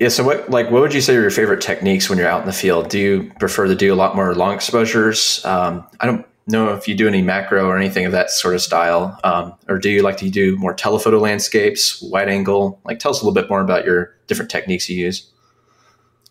[0.00, 0.08] Yeah.
[0.08, 2.46] So, what like what would you say are your favorite techniques when you're out in
[2.46, 2.88] the field?
[2.88, 5.44] Do you prefer to do a lot more long exposures?
[5.44, 8.62] Um, I don't know if you do any macro or anything of that sort of
[8.62, 12.80] style, um, or do you like to do more telephoto landscapes, wide angle?
[12.84, 15.30] Like, tell us a little bit more about your different techniques you use.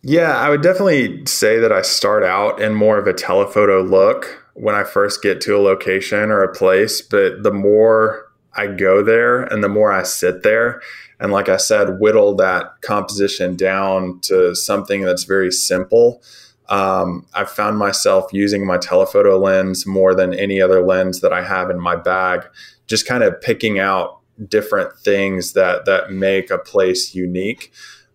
[0.01, 4.43] Yeah, I would definitely say that I start out in more of a telephoto look
[4.53, 9.03] when I first get to a location or a place, but the more I go
[9.03, 10.81] there and the more I sit there,
[11.19, 16.21] and like I said, whittle that composition down to something that's very simple
[16.69, 21.43] um, I've found myself using my telephoto lens more than any other lens that I
[21.43, 22.45] have in my bag,
[22.87, 27.71] just kind of picking out different things that that make a place unique.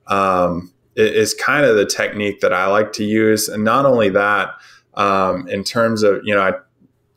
[0.06, 4.50] Um, is kind of the technique that I like to use, and not only that,
[4.94, 6.52] um, in terms of you know, I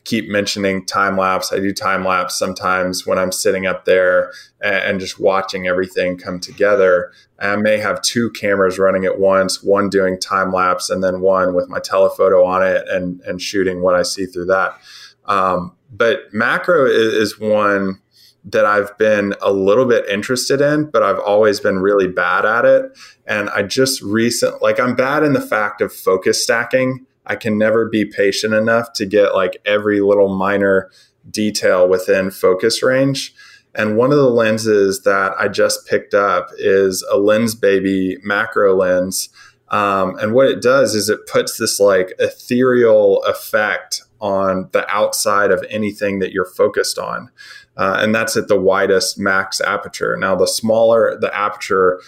[0.05, 1.51] keep mentioning time lapse.
[1.51, 6.15] I do time lapse sometimes when I'm sitting up there and, and, just watching everything
[6.15, 7.11] come together.
[7.39, 11.55] I may have two cameras running at once, one doing time lapse and then one
[11.55, 14.79] with my telephoto on it and, and shooting what I see through that.
[15.25, 17.99] Um, but macro is, is one
[18.45, 22.63] that I've been a little bit interested in, but I've always been really bad at
[22.63, 22.95] it.
[23.25, 27.57] And I just recent like I'm bad in the fact of focus stacking I can
[27.57, 30.89] never be patient enough to get like every little minor
[31.29, 33.33] detail within focus range.
[33.73, 39.29] And one of the lenses that I just picked up is a Lensbaby macro lens.
[39.69, 45.51] Um, and what it does is it puts this like ethereal effect on the outside
[45.51, 47.29] of anything that you're focused on.
[47.77, 50.15] Uh, and that's at the widest max aperture.
[50.15, 51.99] Now, the smaller the aperture,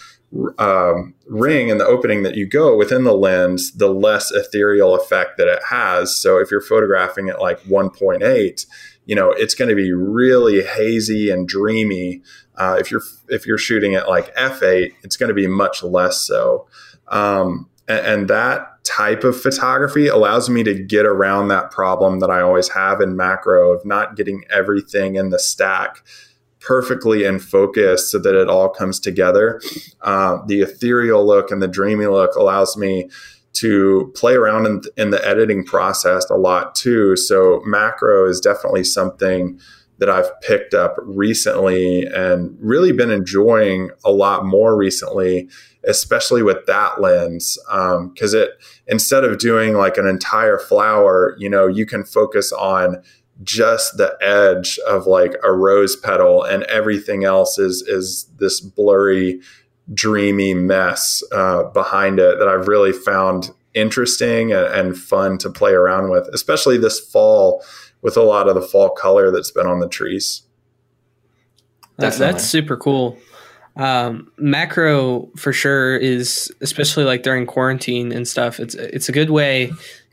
[0.58, 5.38] um, ring and the opening that you go within the lens, the less ethereal effect
[5.38, 6.16] that it has.
[6.16, 8.66] So if you're photographing at like 1.8,
[9.06, 12.22] you know it's going to be really hazy and dreamy.
[12.56, 16.20] Uh, if you're if you're shooting at like f8, it's going to be much less
[16.20, 16.66] so.
[17.08, 22.30] Um, and, and that type of photography allows me to get around that problem that
[22.30, 26.04] I always have in macro of not getting everything in the stack
[26.68, 29.58] perfectly in focus so that it all comes together.
[30.02, 33.08] Uh, the ethereal look and the dreamy look allows me
[33.54, 37.16] to play around in, in, the editing process a lot too.
[37.16, 39.58] So macro is definitely something
[39.96, 45.48] that I've picked up recently and really been enjoying a lot more recently,
[45.84, 47.58] especially with that lens.
[47.66, 48.50] Because um, it
[48.86, 53.02] instead of doing like an entire flower, you know, you can focus on
[53.42, 59.40] just the edge of like a rose petal and everything else is is this blurry
[59.94, 65.72] dreamy mess uh, behind it that i've really found interesting and, and, fun to play
[65.72, 67.62] around with especially this fall
[68.02, 70.42] with a lot of the fall color that's been on the trees.
[71.96, 73.18] That's, that's super cool.
[73.76, 79.30] Um, macro for sure is especially like during quarantine and stuff it's it's a good
[79.30, 79.70] way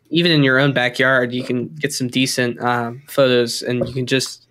[0.09, 4.05] even in your own backyard, you can get some decent um, photos, and you can
[4.05, 4.45] just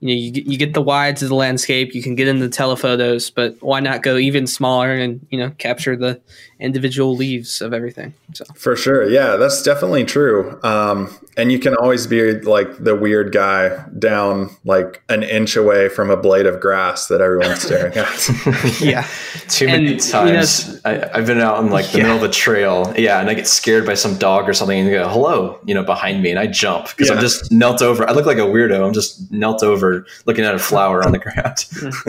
[0.00, 1.94] you know you get, you get the wides of the landscape.
[1.94, 5.50] You can get into the telephotos, but why not go even smaller and you know
[5.58, 6.20] capture the
[6.58, 8.14] individual leaves of everything?
[8.34, 10.58] So for sure, yeah, that's definitely true.
[10.62, 15.88] Um, and you can always be like the weird guy down like an inch away
[15.88, 18.80] from a blade of grass that everyone's staring at.
[18.80, 19.06] yeah,
[19.48, 20.68] too many and, times.
[20.68, 20.80] You know,
[21.12, 22.04] I, have been out in like the yeah.
[22.04, 24.88] middle of the trail, yeah, and I get scared by some dog or something, and
[24.88, 27.16] they go hello, you know, behind me, and I jump because yeah.
[27.16, 28.08] I'm just knelt over.
[28.08, 28.86] I look like a weirdo.
[28.86, 31.66] I'm just knelt over, looking at a flower on the ground.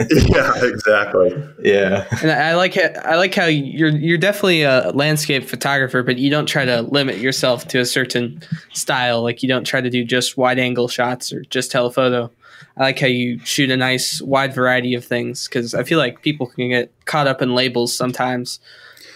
[0.28, 1.36] yeah, exactly.
[1.60, 2.96] Yeah, and I like it.
[2.96, 6.82] I like how you're you're definitely definitely a landscape photographer, but you don't try to
[6.82, 8.40] limit yourself to a certain
[8.72, 9.22] style.
[9.22, 12.30] Like you don't try to do just wide angle shots or just telephoto.
[12.76, 16.22] I like how you shoot a nice wide variety of things because I feel like
[16.22, 18.60] people can get caught up in labels sometimes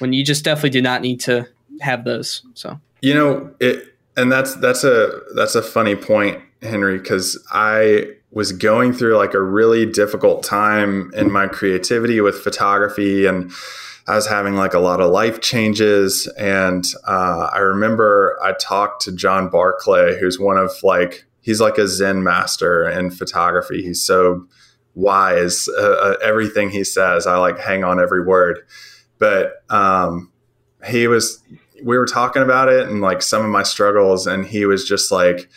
[0.01, 1.47] when you just definitely do not need to
[1.81, 2.43] have those.
[2.55, 8.09] So you know it, and that's that's a that's a funny point, Henry, because I
[8.33, 13.53] was going through like a really difficult time in my creativity with photography and
[14.07, 16.27] I was having like a lot of life changes.
[16.39, 21.79] And uh, I remember I talked to John Barclay, who's one of like, he's like
[21.79, 23.83] a Zen master in photography.
[23.83, 24.47] He's so
[24.95, 25.69] wise.
[25.69, 28.61] Uh, uh, everything he says, I like hang on every word.
[29.19, 30.33] But um,
[30.85, 31.41] he was,
[31.85, 34.27] we were talking about it and like some of my struggles.
[34.27, 35.49] And he was just like,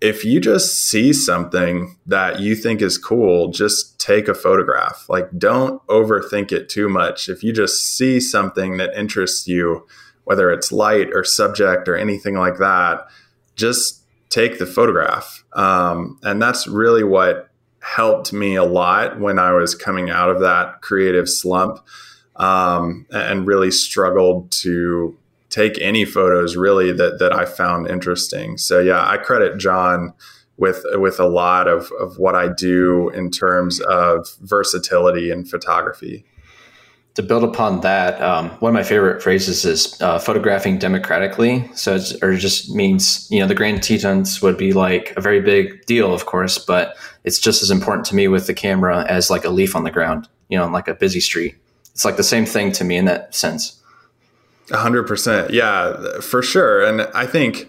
[0.00, 5.06] if you just see something that you think is cool, just take a photograph.
[5.08, 7.28] Like, don't overthink it too much.
[7.28, 9.86] If you just see something that interests you,
[10.24, 13.06] whether it's light or subject or anything like that,
[13.54, 15.44] just take the photograph.
[15.54, 17.48] Um, and that's really what
[17.80, 21.78] helped me a lot when I was coming out of that creative slump
[22.34, 25.16] um, and really struggled to
[25.56, 28.58] take any photos really that that I found interesting.
[28.58, 30.12] So yeah, I credit John
[30.58, 36.24] with with a lot of of what I do in terms of versatility in photography.
[37.14, 41.66] To build upon that, um, one of my favorite phrases is uh, photographing democratically.
[41.74, 45.40] So it's, or just means you know the Grand Tetons would be like a very
[45.40, 49.30] big deal, of course, but it's just as important to me with the camera as
[49.30, 51.54] like a leaf on the ground, you know, like a busy street.
[51.92, 53.75] It's like the same thing to me in that sense
[54.70, 55.52] hundred percent.
[55.52, 56.84] Yeah, for sure.
[56.84, 57.68] And I think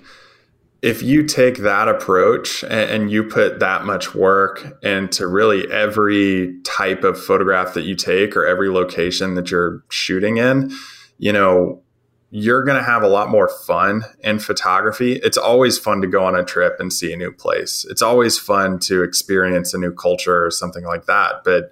[0.82, 7.04] if you take that approach and, you put that much work into really every type
[7.04, 10.72] of photograph that you take or every location that you're shooting in,
[11.18, 11.82] you know,
[12.30, 15.14] you're going to have a lot more fun in photography.
[15.14, 17.86] It's always fun to go on a trip and see a new place.
[17.90, 21.44] It's always fun to experience a new culture or something like that.
[21.44, 21.72] But,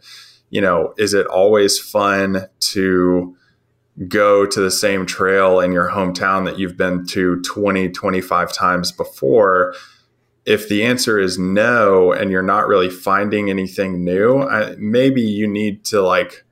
[0.49, 3.36] you know, is it always fun to,
[4.08, 8.91] go to the same trail in your hometown that you've been to 20, 25 times
[8.91, 9.74] before?
[10.46, 15.48] If the answer is no, and you're not really finding anything new, I, maybe you
[15.48, 16.46] need to like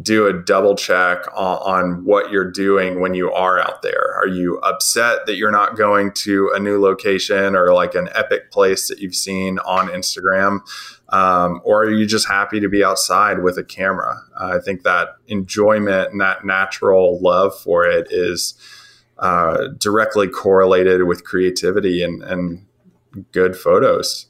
[0.00, 4.14] do a double check on, on, what you're doing when you are out there.
[4.16, 8.50] Are you upset that you're not going to a new location or like an epic
[8.50, 10.60] place that you've seen on Instagram?
[11.12, 14.22] Um, or are you just happy to be outside with a camera?
[14.34, 18.54] Uh, I think that enjoyment and that natural love for it is
[19.18, 22.66] uh, directly correlated with creativity and, and
[23.30, 24.26] good photos.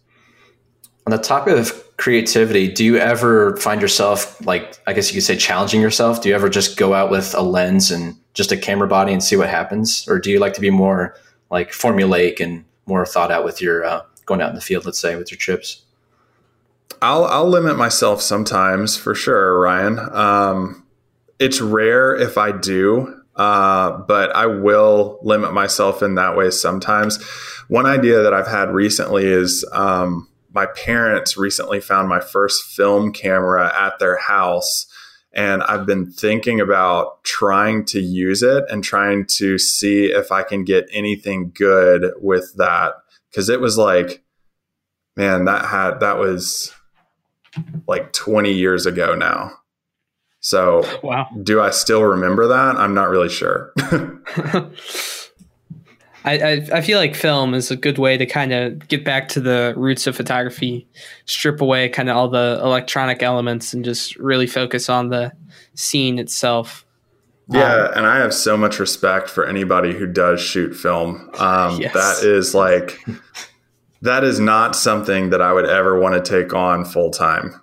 [1.06, 5.24] On the topic of creativity, do you ever find yourself like I guess you could
[5.24, 6.20] say challenging yourself?
[6.20, 9.22] Do you ever just go out with a lens and just a camera body and
[9.22, 11.16] see what happens, or do you like to be more
[11.50, 15.00] like formulaic and more thought out with your uh, going out in the field, let's
[15.00, 15.82] say, with your trips?
[17.00, 19.98] I'll I'll limit myself sometimes for sure, Ryan.
[19.98, 20.86] Um,
[21.38, 27.22] it's rare if I do, uh, but I will limit myself in that way sometimes.
[27.68, 33.12] One idea that I've had recently is um, my parents recently found my first film
[33.12, 34.86] camera at their house.
[35.34, 40.42] And I've been thinking about trying to use it and trying to see if I
[40.42, 42.94] can get anything good with that.
[43.34, 44.22] Cause it was like,
[45.16, 46.74] man, that had, that was
[47.86, 49.52] like 20 years ago now.
[50.40, 51.28] So, wow.
[51.42, 52.76] do I still remember that?
[52.76, 53.72] I'm not really sure.
[56.24, 59.28] I, I, I feel like film is a good way to kind of get back
[59.30, 60.86] to the roots of photography,
[61.24, 65.32] strip away kind of all the electronic elements, and just really focus on the
[65.74, 66.86] scene itself.
[67.48, 71.28] Yeah, um, and I have so much respect for anybody who does shoot film.
[71.38, 71.92] Um, yes.
[71.92, 73.04] That is like
[74.02, 77.54] that is not something that I would ever want to take on full time.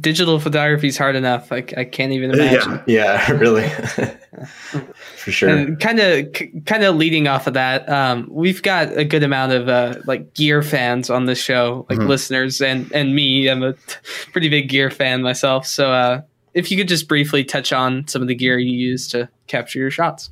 [0.00, 1.50] Digital photography is hard enough.
[1.50, 2.82] I, I can't even imagine.
[2.86, 3.68] Yeah, yeah really.
[5.16, 5.48] For sure.
[5.48, 6.32] And kind of,
[6.66, 10.34] kind of leading off of that, um, we've got a good amount of uh, like
[10.34, 12.08] gear fans on this show, like mm-hmm.
[12.08, 13.48] listeners, and and me.
[13.48, 13.74] I'm a
[14.32, 15.66] pretty big gear fan myself.
[15.66, 16.20] So, uh,
[16.54, 19.78] if you could just briefly touch on some of the gear you use to capture
[19.78, 20.30] your shots.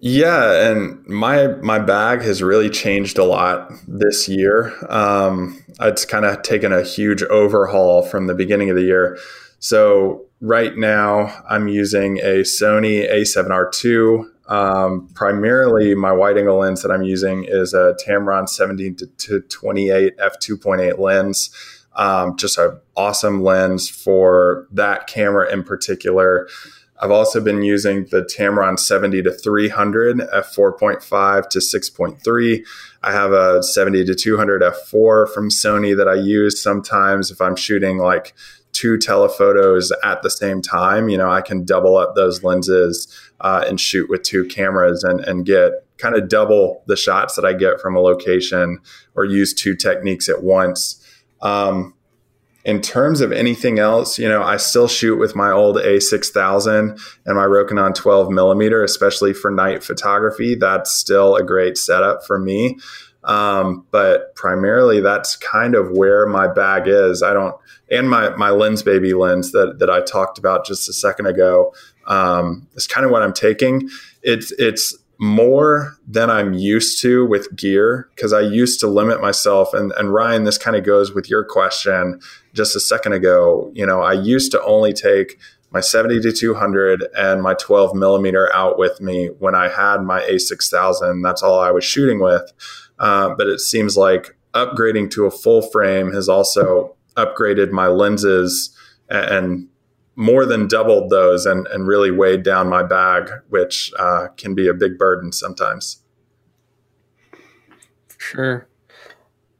[0.00, 4.74] Yeah, and my my bag has really changed a lot this year.
[4.90, 9.18] Um, it's kind of taken a huge overhaul from the beginning of the year.
[9.58, 14.30] So right now, I'm using a Sony A7R2.
[14.46, 20.18] Um, primarily, my wide angle lens that I'm using is a Tamron 17 to 28
[20.18, 21.50] f2.8 lens.
[21.96, 26.48] Um, just an awesome lens for that camera in particular.
[27.00, 32.66] I've also been using the Tamron 70 to 300 f4.5 to 6.3.
[33.02, 37.56] I have a 70 to 200 f4 from Sony that I use sometimes if I'm
[37.56, 38.34] shooting like
[38.72, 41.08] two telephotos at the same time.
[41.08, 43.08] You know, I can double up those lenses
[43.40, 47.44] uh, and shoot with two cameras and, and get kind of double the shots that
[47.44, 48.80] I get from a location
[49.14, 51.00] or use two techniques at once.
[51.40, 51.94] Um,
[52.64, 57.36] in terms of anything else, you know, I still shoot with my old A6000 and
[57.36, 60.54] my Rokinon 12 millimeter, especially for night photography.
[60.54, 62.78] That's still a great setup for me.
[63.22, 67.22] Um, but primarily, that's kind of where my bag is.
[67.22, 67.54] I don't,
[67.90, 71.74] and my my Lensbaby lens that that I talked about just a second ago
[72.06, 73.88] um, is kind of what I'm taking.
[74.22, 79.72] It's it's more than I'm used to with gear because I used to limit myself.
[79.72, 82.20] And, and Ryan, this kind of goes with your question
[82.54, 83.70] just a second ago.
[83.74, 85.38] You know, I used to only take
[85.70, 90.20] my 70 to 200 and my 12 millimeter out with me when I had my
[90.22, 91.22] A6000.
[91.22, 92.52] That's all I was shooting with.
[92.98, 98.74] Uh, but it seems like upgrading to a full frame has also upgraded my lenses
[99.08, 99.68] and, and
[100.16, 104.68] more than doubled those and, and really weighed down my bag, which uh, can be
[104.68, 106.00] a big burden sometimes.
[108.16, 108.68] Sure.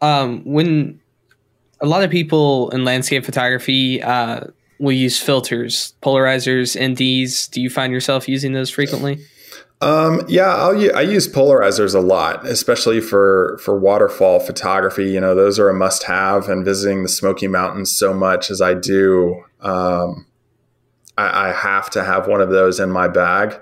[0.00, 1.00] Um, when
[1.84, 4.40] a lot of people in landscape photography uh,
[4.78, 7.50] will use filters, polarizers, NDs.
[7.50, 9.20] Do you find yourself using those frequently?
[9.82, 15.10] Um, yeah, I'll, I use polarizers a lot, especially for for waterfall photography.
[15.10, 16.48] You know, those are a must have.
[16.48, 20.26] And visiting the Smoky Mountains so much as I do, um,
[21.18, 23.60] I, I, have to have one of those in my bag.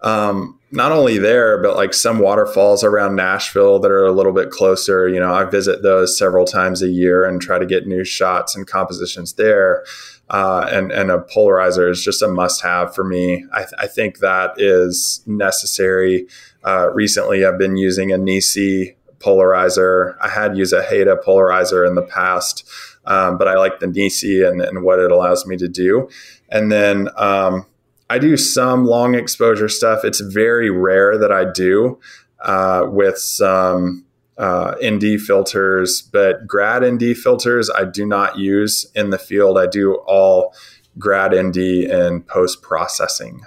[0.00, 4.50] Um, not only there, but like some waterfalls around Nashville that are a little bit
[4.50, 5.06] closer.
[5.06, 8.56] You know, I visit those several times a year and try to get new shots
[8.56, 9.84] and compositions there.
[10.30, 13.44] Uh, and and a polarizer is just a must have for me.
[13.52, 16.26] I, th- I think that is necessary.
[16.64, 20.16] Uh, recently, I've been using a Nisi polarizer.
[20.22, 22.66] I had used a Haida polarizer in the past,
[23.04, 26.08] um, but I like the Nisi and, and what it allows me to do.
[26.48, 27.66] And then um,
[28.12, 30.04] I do some long exposure stuff.
[30.04, 31.98] It's very rare that I do
[32.40, 34.04] uh, with some
[34.36, 39.56] uh, ND filters, but grad ND filters I do not use in the field.
[39.56, 40.54] I do all
[40.98, 41.56] grad ND
[41.90, 43.46] and post processing.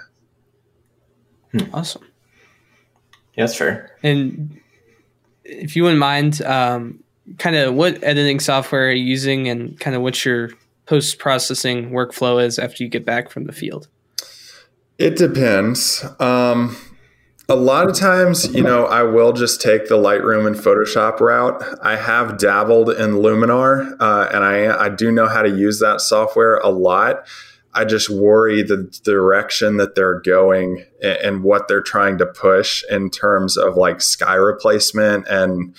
[1.52, 1.72] Hmm.
[1.72, 2.02] Awesome.
[3.36, 3.96] Yeah, that's fair.
[4.02, 4.60] And
[5.44, 7.04] if you wouldn't mind, um,
[7.38, 10.50] kind of what editing software are you using and kind of what your
[10.86, 13.86] post processing workflow is after you get back from the field?
[14.98, 16.04] It depends.
[16.18, 16.76] Um,
[17.48, 21.62] a lot of times, you know, I will just take the Lightroom and Photoshop route.
[21.82, 26.00] I have dabbled in Luminar, uh, and I I do know how to use that
[26.00, 27.26] software a lot.
[27.72, 32.82] I just worry the direction that they're going and, and what they're trying to push
[32.90, 35.76] in terms of like sky replacement and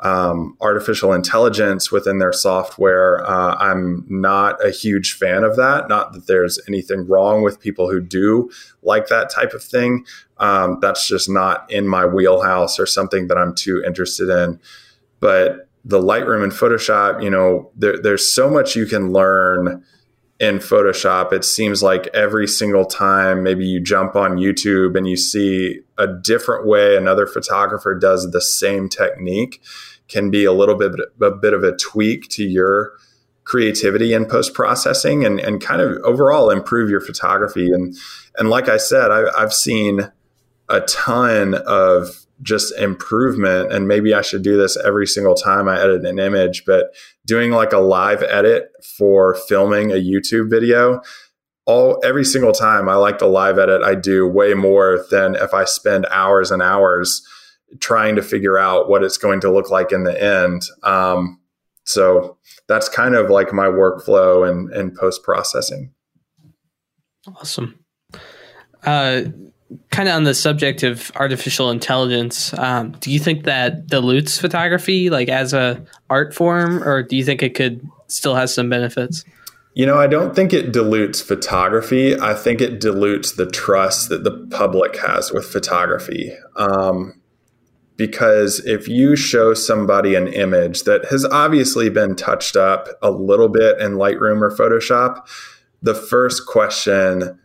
[0.00, 3.24] um, artificial intelligence within their software.
[3.28, 5.88] Uh, I'm not a huge fan of that.
[5.88, 8.50] Not that there's anything wrong with people who do
[8.82, 10.06] like that type of thing.
[10.38, 14.60] Um, that's just not in my wheelhouse or something that I'm too interested in.
[15.20, 19.84] But the Lightroom and Photoshop, you know, there, there's so much you can learn
[20.40, 21.32] in Photoshop.
[21.32, 26.06] It seems like every single time maybe you jump on YouTube and you see a
[26.06, 29.60] different way another photographer does the same technique
[30.08, 32.92] can be a little bit a bit of a tweak to your
[33.44, 37.72] creativity in post processing and, and kind of overall improve your photography.
[37.72, 37.96] And
[38.36, 40.12] and like I said, I, I've seen
[40.68, 45.80] a ton of just improvement and maybe I should do this every single time I
[45.80, 46.94] edit an image, but
[47.26, 51.00] doing like a live edit for filming a YouTube video,
[51.66, 55.52] all every single time I like the live edit I do way more than if
[55.52, 57.26] I spend hours and hours
[57.80, 60.62] trying to figure out what it's going to look like in the end.
[60.82, 61.40] Um,
[61.84, 65.92] so that's kind of like my workflow and, and post processing.
[67.26, 67.84] Awesome.
[68.84, 69.22] Uh,
[69.90, 75.10] kind of on the subject of artificial intelligence, um, do you think that dilutes photography
[75.10, 79.24] like as a art form, or do you think it could still has some benefits?
[79.74, 82.18] You know, I don't think it dilutes photography.
[82.18, 86.32] I think it dilutes the trust that the public has with photography.
[86.56, 87.20] Um,
[87.96, 93.48] because if you show somebody an image that has obviously been touched up a little
[93.48, 95.28] bit in Lightroom or Photoshop,
[95.82, 97.38] the first question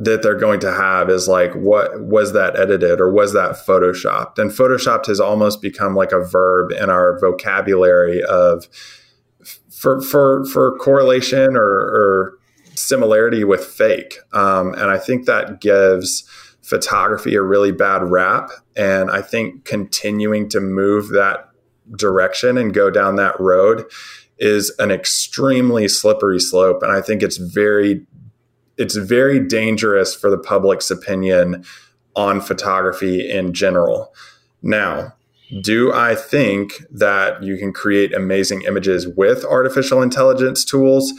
[0.00, 4.38] that they're going to have is like what was that edited or was that photoshopped
[4.38, 8.66] and photoshopped has almost become like a verb in our vocabulary of
[9.70, 12.38] for for for correlation or, or
[12.74, 14.16] similarity with fake.
[14.32, 16.24] Um, and I think that gives
[16.62, 18.50] photography a really bad rap.
[18.76, 21.48] And I think continuing to move that
[21.96, 23.84] direction and go down that road
[24.38, 26.82] is an extremely slippery slope.
[26.82, 28.06] And I think it's very,
[28.76, 31.64] it's very dangerous for the public's opinion
[32.16, 34.14] on photography in general.
[34.62, 35.14] Now,
[35.60, 41.12] do I think that you can create amazing images with artificial intelligence tools?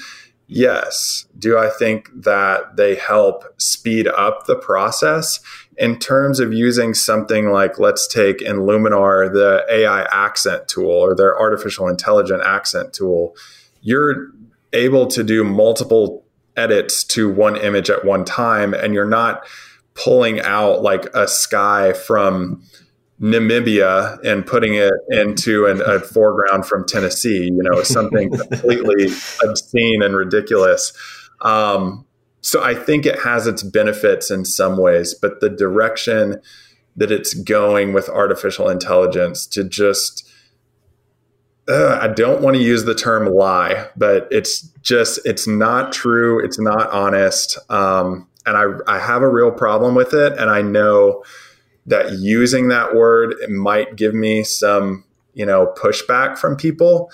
[0.47, 1.26] Yes.
[1.38, 5.39] Do I think that they help speed up the process?
[5.78, 11.16] In terms of using something like, let's take in Luminar, the AI accent tool or
[11.16, 13.36] their artificial intelligent accent tool,
[13.82, 14.28] you're
[14.74, 16.24] able to do multiple
[16.58, 19.45] edits to one image at one time, and you're not
[19.93, 22.64] pulling out like a sky from
[23.22, 29.06] Namibia and putting it into an, a foreground from Tennessee, you know, something completely
[29.43, 30.91] obscene and ridiculous.
[31.41, 32.06] Um,
[32.41, 36.41] so I think it has its benefits in some ways, but the direction
[36.95, 40.28] that it's going with artificial intelligence to just
[41.72, 46.43] uh, I don't want to use the term lie, but it's just it's not true.
[46.43, 50.61] It's not honest, um, and I I have a real problem with it, and I
[50.61, 51.24] know
[51.86, 55.03] that using that word might give me some,
[55.34, 57.09] you know, pushback from people.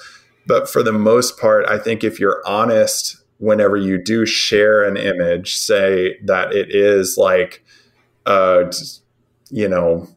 [0.46, 4.98] But for the most part, I think if you're honest whenever you do share an
[4.98, 7.64] image, say that it is like,
[8.26, 8.72] uh,
[9.52, 10.08] you know,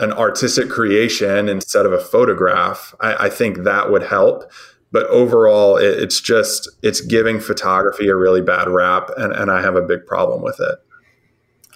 [0.00, 4.50] an artistic creation instead of a photograph, I, I think that would help.
[4.92, 9.62] But overall, it, it's just it's giving photography a really bad rap, and, and I
[9.62, 10.78] have a big problem with it.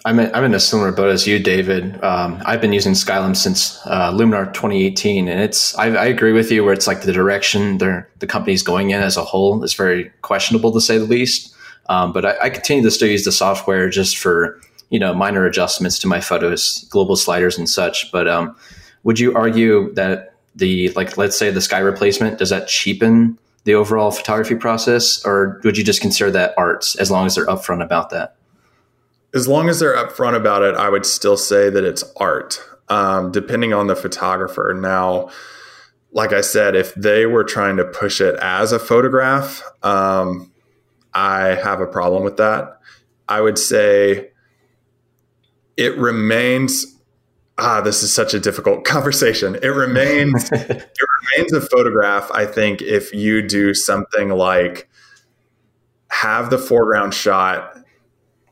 [0.05, 2.03] I'm in, I'm in a similar boat as you, David.
[2.03, 6.51] Um, I've been using Skylum since uh, Luminar 2018, and it's I, I, agree with
[6.51, 10.11] you where it's like the direction the company's going in as a whole is very
[10.21, 11.55] questionable to say the least.
[11.87, 14.59] Um, but I, I, continue to still use the software just for
[14.89, 18.11] you know minor adjustments to my photos, global sliders and such.
[18.11, 18.55] But um,
[19.03, 23.73] would you argue that the like let's say the sky replacement does that cheapen the
[23.73, 27.83] overall photography process, or would you just consider that arts as long as they're upfront
[27.83, 28.35] about that?
[29.35, 33.31] as long as they're upfront about it, I would still say that it's art, um,
[33.31, 34.73] depending on the photographer.
[34.75, 35.29] Now,
[36.13, 40.53] like I said, if they were trying to push it as a photograph, um,
[41.13, 42.79] I have a problem with that.
[43.27, 44.31] I would say
[45.77, 46.85] it remains.
[47.57, 49.55] Ah, this is such a difficult conversation.
[49.55, 50.49] It remains.
[50.51, 50.89] it
[51.33, 52.29] remains a photograph.
[52.31, 54.89] I think if you do something like
[56.09, 57.77] have the foreground shot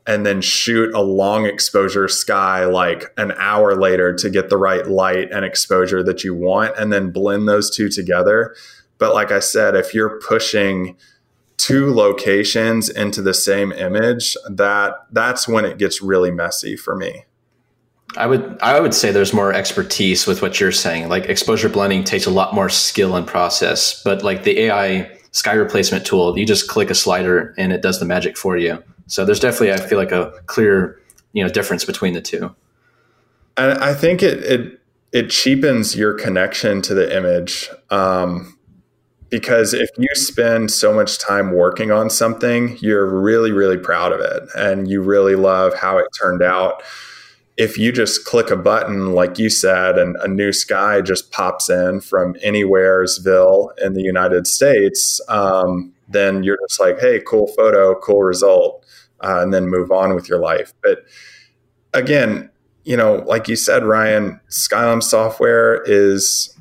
[0.06, 4.86] and then shoot a long exposure sky like an hour later to get the right
[4.86, 8.54] light and exposure that you want and then blend those two together.
[8.98, 10.96] But like I said, if you're pushing
[11.56, 17.24] two locations into the same image, that that's when it gets really messy for me.
[18.16, 21.08] I would I would say there's more expertise with what you're saying.
[21.08, 25.54] Like exposure blending takes a lot more skill and process, but like the AI sky
[25.54, 28.82] replacement tool, you just click a slider and it does the magic for you.
[29.08, 31.00] So there's definitely, I feel like, a clear
[31.32, 32.54] you know difference between the two.
[33.56, 34.80] And I think it it
[35.12, 37.68] it cheapens your connection to the image.
[37.90, 38.53] Um,
[39.34, 44.20] because if you spend so much time working on something, you're really, really proud of
[44.20, 46.84] it and you really love how it turned out.
[47.56, 51.68] If you just click a button, like you said, and a new sky just pops
[51.68, 57.96] in from anywheresville in the United States, um, then you're just like, hey, cool photo,
[57.96, 58.84] cool result
[59.18, 60.72] uh, and then move on with your life.
[60.80, 61.06] But
[61.92, 62.50] again,
[62.84, 66.53] you know, like you said, Ryan, Skylum software is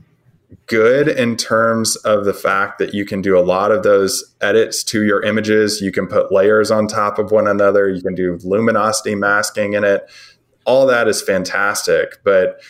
[0.66, 4.84] good in terms of the fact that you can do a lot of those edits
[4.86, 5.82] to your images.
[5.82, 7.90] You can put layers on top of one another.
[7.90, 10.10] You can do luminosity masking in it.
[10.66, 12.24] All that is fantastic.
[12.24, 12.62] But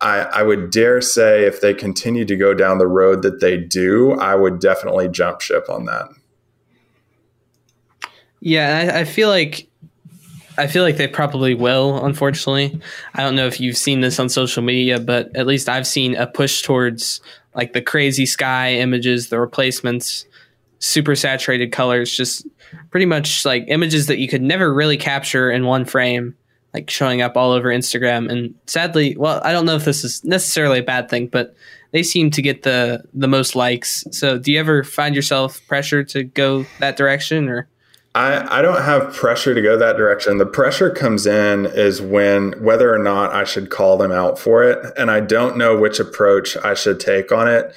[0.00, 3.56] I, I would dare say if they continue to go down the road that they
[3.56, 6.08] do, I would definitely jump ship on that.
[8.40, 9.68] Yeah, I, I feel like
[10.56, 12.80] I feel like they probably will, unfortunately.
[13.14, 16.14] I don't know if you've seen this on social media, but at least I've seen
[16.14, 17.20] a push towards
[17.54, 20.26] like the crazy sky images, the replacements,
[20.78, 22.46] super saturated colors, just
[22.90, 26.36] pretty much like images that you could never really capture in one frame,
[26.72, 28.30] like showing up all over Instagram.
[28.30, 31.54] And sadly, well, I don't know if this is necessarily a bad thing, but
[31.92, 34.04] they seem to get the the most likes.
[34.10, 37.68] So do you ever find yourself pressured to go that direction or
[38.14, 40.38] I, I don't have pressure to go that direction.
[40.38, 44.62] The pressure comes in is when whether or not I should call them out for
[44.62, 44.78] it.
[44.96, 47.74] And I don't know which approach I should take on it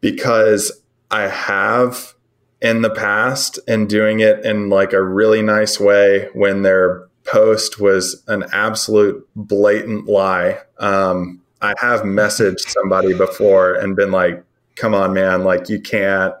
[0.00, 0.70] because
[1.10, 2.14] I have
[2.60, 7.80] in the past and doing it in like a really nice way when their post
[7.80, 10.58] was an absolute blatant lie.
[10.78, 14.44] Um, I have messaged somebody before and been like,
[14.76, 15.42] "Come on, man!
[15.44, 16.34] Like you can't,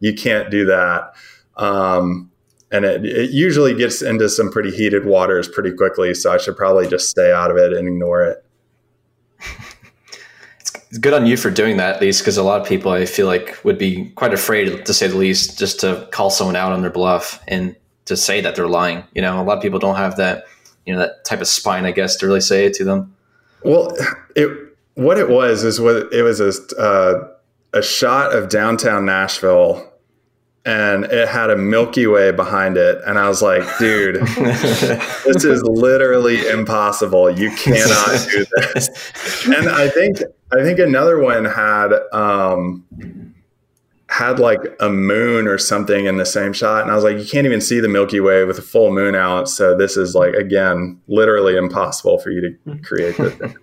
[0.00, 1.14] you can't do that."
[1.56, 2.31] Um,
[2.72, 6.14] and it, it usually gets into some pretty heated waters pretty quickly.
[6.14, 8.44] So I should probably just stay out of it and ignore it.
[10.74, 13.04] it's good on you for doing that, at least, because a lot of people I
[13.04, 16.72] feel like would be quite afraid, to say the least, just to call someone out
[16.72, 19.04] on their bluff and to say that they're lying.
[19.14, 20.44] You know, a lot of people don't have that,
[20.86, 23.14] you know, that type of spine, I guess, to really say it to them.
[23.62, 23.94] Well,
[24.34, 24.48] it
[24.94, 27.28] what it was is what it was a uh,
[27.72, 29.91] a shot of downtown Nashville
[30.64, 33.00] and it had a Milky Way behind it.
[33.04, 37.30] And I was like, dude, this is literally impossible.
[37.30, 38.88] You cannot do this.
[39.46, 40.18] And I think
[40.52, 42.84] I think another one had um
[44.12, 46.82] had like a moon or something in the same shot.
[46.82, 49.14] And I was like, you can't even see the Milky Way with a full moon
[49.14, 49.48] out.
[49.48, 53.54] So this is like again, literally impossible for you to create this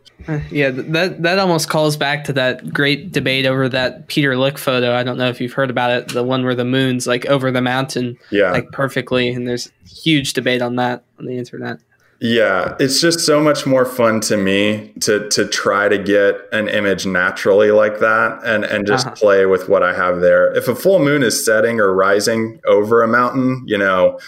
[0.52, 4.94] Yeah, that that almost calls back to that great debate over that Peter Lik photo.
[4.94, 7.52] I don't know if you've heard about it, the one where the moon's like over
[7.52, 11.80] the mountain, yeah, like perfectly, and there's huge debate on that on the internet.
[12.22, 16.68] Yeah, it's just so much more fun to me to to try to get an
[16.68, 19.16] image naturally like that and and just uh-huh.
[19.16, 20.54] play with what I have there.
[20.54, 24.20] If a full moon is setting or rising over a mountain, you know,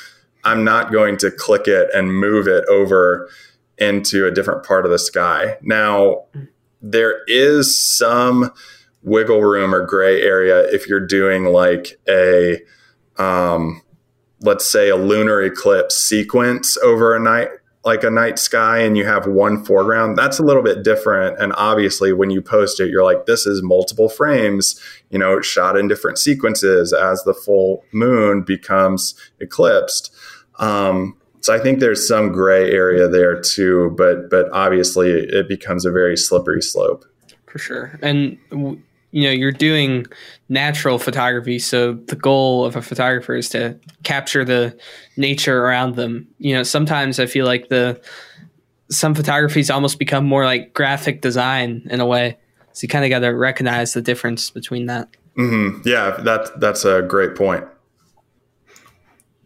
[0.46, 3.30] I'm not going to click it and move it over
[3.78, 5.58] into a different part of the sky.
[5.62, 6.26] Now,
[6.82, 8.54] there is some
[9.04, 12.60] wiggle room or gray area if you're doing like a,
[13.18, 13.82] um,
[14.40, 17.50] let's say a lunar eclipse sequence over a night
[17.84, 21.40] like a night sky and you have one foreground that's a little bit different.
[21.40, 24.80] And obviously when you post it you're like this is multiple frames
[25.10, 30.14] you know shot in different sequences as the full moon becomes eclipsed.
[30.60, 35.86] Um, so I think there's some gray area there too, but but obviously it becomes
[35.86, 37.04] a very slippery slope.
[37.48, 38.38] For sure, and
[39.12, 40.06] you know you're doing
[40.50, 44.78] natural photography, so the goal of a photographer is to capture the
[45.18, 46.28] nature around them.
[46.40, 48.02] You know, sometimes I feel like the
[48.90, 52.38] some photographies almost become more like graphic design in a way.
[52.74, 55.10] So you kind of got to recognize the difference between that.
[55.38, 55.88] Mm-hmm.
[55.88, 57.66] Yeah, that that's a great point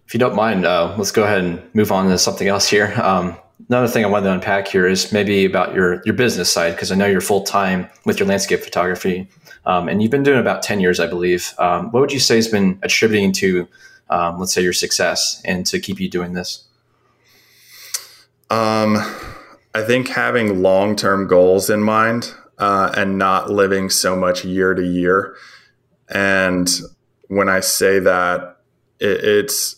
[0.08, 2.94] if you don't mind, uh, let's go ahead and move on to something else here.
[3.02, 3.38] Um,
[3.70, 6.92] another thing I wanted to unpack here is maybe about your your business side because
[6.92, 9.28] I know you're full time with your landscape photography,
[9.66, 11.54] um, and you've been doing about ten years, I believe.
[11.58, 13.68] Um, what would you say has been attributing to,
[14.10, 16.64] um, let's say, your success and to keep you doing this?
[18.50, 18.98] Um,
[19.74, 24.74] I think having long term goals in mind uh, and not living so much year
[24.74, 25.36] to year.
[26.08, 26.70] And
[27.28, 28.58] when I say that,
[29.00, 29.76] it, it's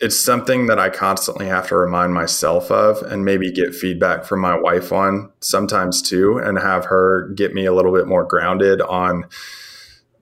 [0.00, 4.40] it's something that I constantly have to remind myself of and maybe get feedback from
[4.40, 8.80] my wife on sometimes too and have her get me a little bit more grounded
[8.80, 9.26] on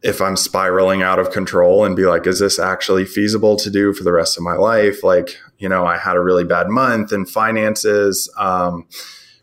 [0.02, 3.92] if I'm spiraling out of control and be like, is this actually feasible to do
[3.92, 5.02] for the rest of my life?
[5.02, 8.32] Like, you know, I had a really bad month in finances.
[8.38, 8.86] Um,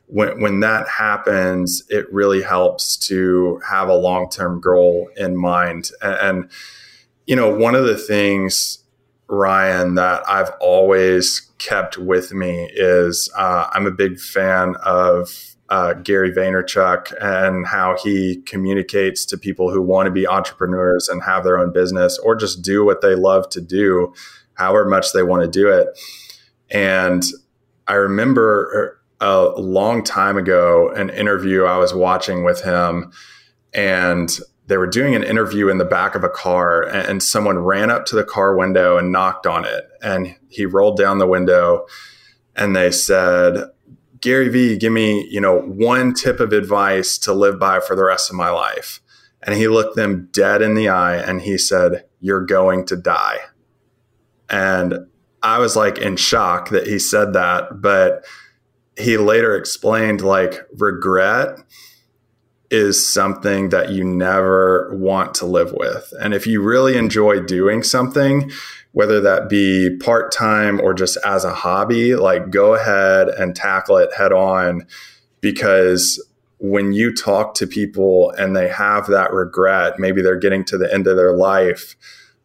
[0.07, 5.91] when, when that happens, it really helps to have a long term goal in mind.
[6.01, 6.51] And, and,
[7.25, 8.82] you know, one of the things
[9.33, 15.93] Ryan, that I've always kept with me is uh, I'm a big fan of uh,
[15.93, 21.43] Gary Vaynerchuk and how he communicates to people who want to be entrepreneurs and have
[21.43, 24.13] their own business or just do what they love to do,
[24.53, 25.87] however much they want to do it.
[26.69, 27.23] And
[27.87, 33.11] I remember a long time ago an interview I was watching with him,
[33.73, 34.37] and
[34.67, 38.05] they were doing an interview in the back of a car and someone ran up
[38.05, 41.85] to the car window and knocked on it and he rolled down the window
[42.55, 43.69] and they said
[44.23, 48.03] gary vee give me you know one tip of advice to live by for the
[48.03, 49.01] rest of my life.
[49.45, 53.39] And he looked them dead in the eye and he said you're going to die.
[54.49, 55.07] And
[55.41, 58.23] i was like in shock that he said that but
[58.97, 61.57] he later explained like regret
[62.73, 66.11] is something that you never want to live with.
[66.19, 68.49] And if you really enjoy doing something,
[68.93, 73.97] whether that be part time or just as a hobby, like go ahead and tackle
[73.97, 74.87] it head on
[75.39, 76.19] because
[76.57, 80.91] when you talk to people and they have that regret, maybe they're getting to the
[80.91, 81.95] end of their life.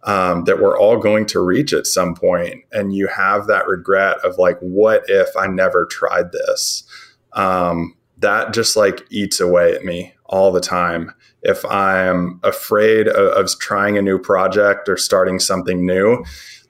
[0.04, 4.18] Um, that we're all going to reach at some point, and you have that regret
[4.24, 6.84] of like, what if I never tried this?
[7.32, 11.12] Um, that just like eats away at me all the time.
[11.42, 16.24] if I'm afraid of, of trying a new project or starting something new,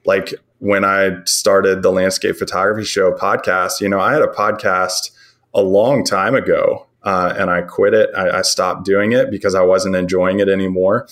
[0.05, 5.11] like when I started the Landscape Photography Show podcast, you know, I had a podcast
[5.53, 8.09] a long time ago uh, and I quit it.
[8.15, 11.07] I, I stopped doing it because I wasn't enjoying it anymore.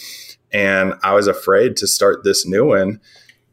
[0.52, 3.02] And I was afraid to start this new one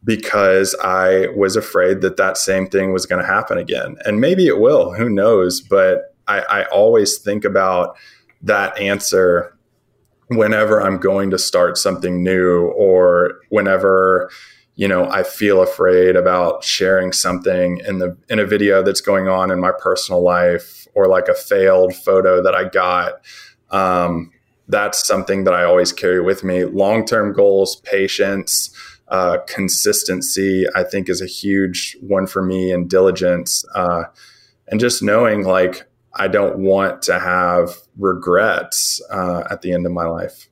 [0.04, 3.96] because I was afraid that that same thing was going to happen again.
[4.04, 5.60] And maybe it will, who knows?
[5.60, 7.96] But I, I always think about
[8.44, 9.56] that answer
[10.28, 14.30] whenever I'm going to start something new or whenever
[14.76, 19.28] you know I feel afraid about sharing something in the in a video that's going
[19.28, 23.14] on in my personal life or like a failed photo that I got
[23.70, 24.32] um,
[24.68, 26.64] that's something that I always carry with me.
[26.64, 28.74] Long term goals patience
[29.08, 34.04] uh, consistency I think is a huge one for me and diligence uh,
[34.68, 35.86] and just knowing like
[36.16, 40.48] I don't want to have regrets uh, at the end of my life.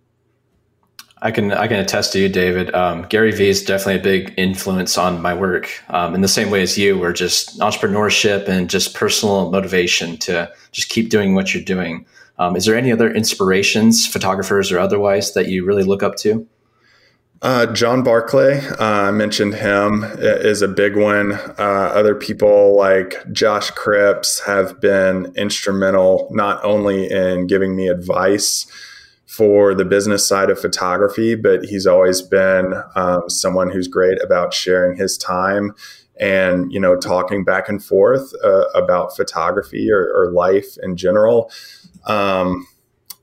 [1.24, 2.74] I can I can attest to you, David.
[2.74, 5.70] Um, Gary Vee is definitely a big influence on my work.
[5.88, 10.52] Um, in the same way as you, were just entrepreneurship and just personal motivation to
[10.72, 12.06] just keep doing what you're doing.
[12.38, 16.48] Um, is there any other inspirations, photographers or otherwise, that you really look up to?
[17.42, 21.32] Uh, John Barclay, uh, mentioned him, is a big one.
[21.32, 28.66] Uh, other people like Josh Cripps have been instrumental not only in giving me advice
[29.26, 34.54] for the business side of photography, but he's always been um, someone who's great about
[34.54, 35.74] sharing his time
[36.20, 41.50] and you know talking back and forth uh, about photography or, or, life in general.
[42.06, 42.66] Um,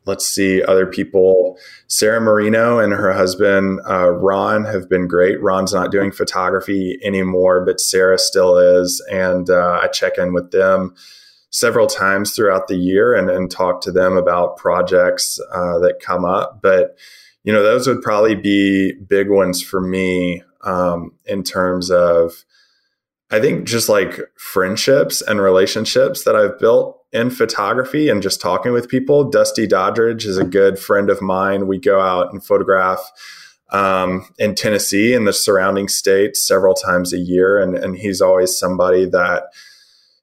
[0.10, 1.58] let's see other people.
[1.88, 5.42] Sarah marino and her husband uh, ron have been great.
[5.42, 10.52] Ron's not doing photography anymore but sarah still is and uh, i check in with
[10.52, 10.94] them
[11.52, 16.26] several times throughout the year and, and talk to them about projects uh, that come
[16.26, 16.62] up.
[16.62, 16.96] But
[17.44, 22.44] you know those would probably be big ones for me um, in terms of
[23.32, 28.72] i think just like friendships and relationships that i've built in photography and just talking
[28.72, 29.30] with people.
[29.30, 31.68] Dusty Doddridge is a good friend of mine.
[31.68, 33.00] We go out and photograph
[33.72, 37.60] um, in Tennessee and the surrounding states several times a year.
[37.60, 39.46] And, and he's always somebody that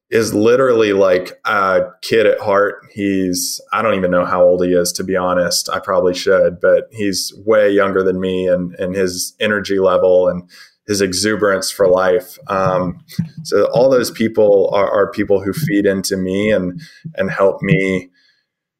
[0.09, 2.75] is literally like a kid at heart.
[2.93, 5.69] He's, I don't even know how old he is, to be honest.
[5.69, 10.49] I probably should, but he's way younger than me and, and his energy level and
[10.87, 12.37] his exuberance for life.
[12.47, 13.03] Um,
[13.43, 16.81] so all those people are, are, people who feed into me and
[17.15, 18.09] and help me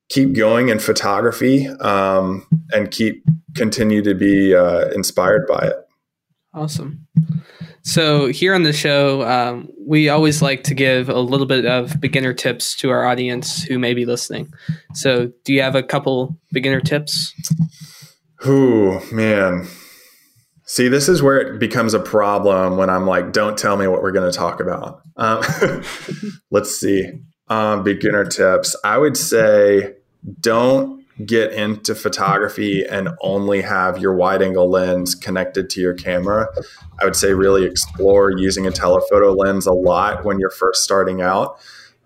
[0.09, 3.23] keep going in photography um, and keep
[3.55, 5.75] continue to be uh, inspired by it.
[6.53, 7.07] Awesome.
[7.83, 12.01] So here on the show, um, we always like to give a little bit of
[12.01, 14.51] beginner tips to our audience who may be listening.
[14.93, 17.33] So, do you have a couple beginner tips?
[18.39, 19.67] Who man,
[20.69, 24.01] See, this is where it becomes a problem when I'm like, don't tell me what
[24.03, 25.01] we're going to talk about.
[25.15, 25.41] Um,
[26.51, 27.09] let's see.
[27.47, 28.75] Um, beginner tips.
[28.83, 29.93] I would say
[30.41, 36.49] don't get into photography and only have your wide angle lens connected to your camera.
[37.01, 41.21] I would say really explore using a telephoto lens a lot when you're first starting
[41.21, 41.59] out.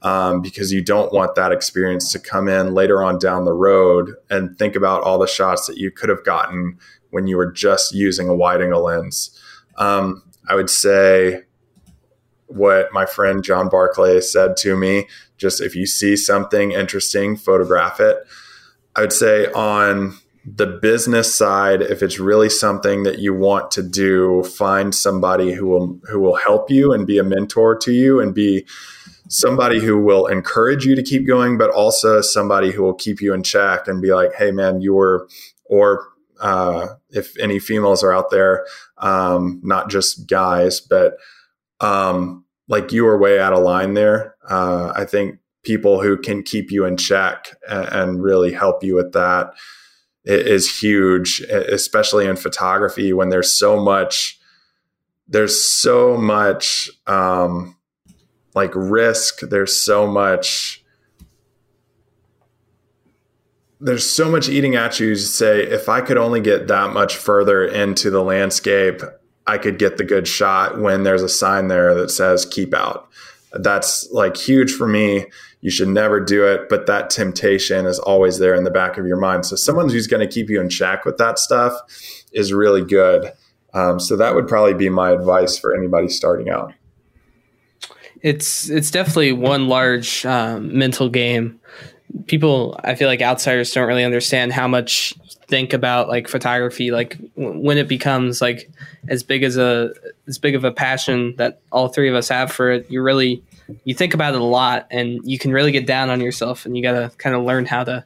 [0.03, 4.16] Um, because you don't want that experience to come in later on down the road
[4.32, 6.80] and think about all the shots that you could have gotten
[7.12, 9.38] when you were just using a wide angle lens.
[9.78, 11.43] Um, I would say
[12.47, 15.07] what my friend John Barclay said to me
[15.38, 18.18] just if you see something interesting, photograph it.
[18.95, 23.84] I would say on the business side, if it's really something that you want to
[23.84, 28.20] do, find somebody who will who will help you and be a mentor to you
[28.20, 28.66] and be
[29.30, 33.34] somebody who will encourage you to keep going, but also somebody who will keep you
[33.34, 35.28] in check and be like, hey man, you were
[35.66, 36.07] or
[36.42, 38.66] uh, if any females are out there,
[38.98, 41.18] um, not just guys, but
[41.80, 44.36] um, like you are way out of line there.
[44.50, 48.96] Uh, I think people who can keep you in check and, and really help you
[48.96, 49.54] with that
[50.24, 54.39] is huge, especially in photography when there's so much,
[55.28, 57.76] there's so much um,
[58.54, 59.42] like risk.
[59.42, 60.81] There's so much
[63.82, 67.16] there's so much eating at you to say if I could only get that much
[67.16, 69.02] further into the landscape,
[69.48, 73.10] I could get the good shot when there's a sign there that says keep out.
[73.54, 75.26] That's like huge for me.
[75.62, 79.06] You should never do it, but that temptation is always there in the back of
[79.06, 79.46] your mind.
[79.46, 81.74] So someone who's going to keep you in check with that stuff
[82.32, 83.34] is really good.
[83.74, 86.74] Um, so that would probably be my advice for anybody starting out.
[88.22, 91.60] It's it's definitely one large um, mental game
[92.28, 95.14] people I feel like outsiders don't really understand how much
[95.47, 98.72] think about like photography like w- when it becomes like
[99.09, 99.91] as big as a
[100.28, 103.43] as big of a passion that all three of us have for it you really
[103.84, 106.78] you think about it a lot and you can really get down on yourself and
[106.78, 108.03] you got to kind of learn how to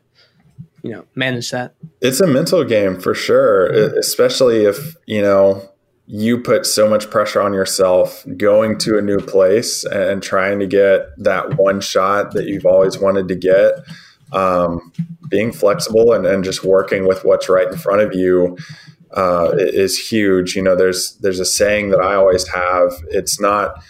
[0.86, 1.74] you know manage that.
[2.02, 5.70] It's a mental game for sure especially if you know
[6.08, 10.68] you put so much pressure on yourself going to a new place and trying to
[10.68, 13.74] get that one shot that you've always wanted to get
[14.32, 14.92] um,
[15.30, 18.58] being flexible and, and just working with what's right in front of you
[19.14, 23.82] uh, is huge you know there's there's a saying that i always have it's not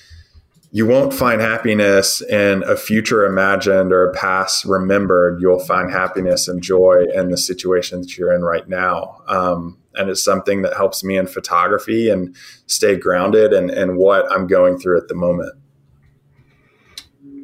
[0.76, 5.40] you won't find happiness in a future imagined or a past remembered.
[5.40, 9.22] You'll find happiness and joy in the situation that you're in right now.
[9.26, 12.36] Um, and it's something that helps me in photography and
[12.68, 15.54] stay grounded and, in what I'm going through at the moment.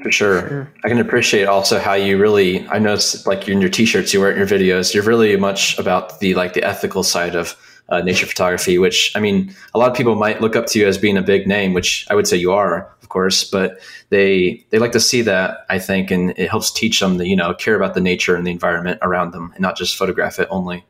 [0.03, 0.47] For sure.
[0.47, 0.73] sure.
[0.83, 4.31] I can appreciate also how you really, I noticed like in your t-shirts you wear
[4.31, 7.55] in your videos, you're really much about the, like the ethical side of
[7.91, 10.87] uh, nature photography, which I mean, a lot of people might look up to you
[10.87, 13.79] as being a big name, which I would say you are, of course, but
[14.09, 17.35] they they like to see that I think, and it helps teach them to you
[17.35, 20.47] know care about the nature and the environment around them, and not just photograph it
[20.49, 20.85] only.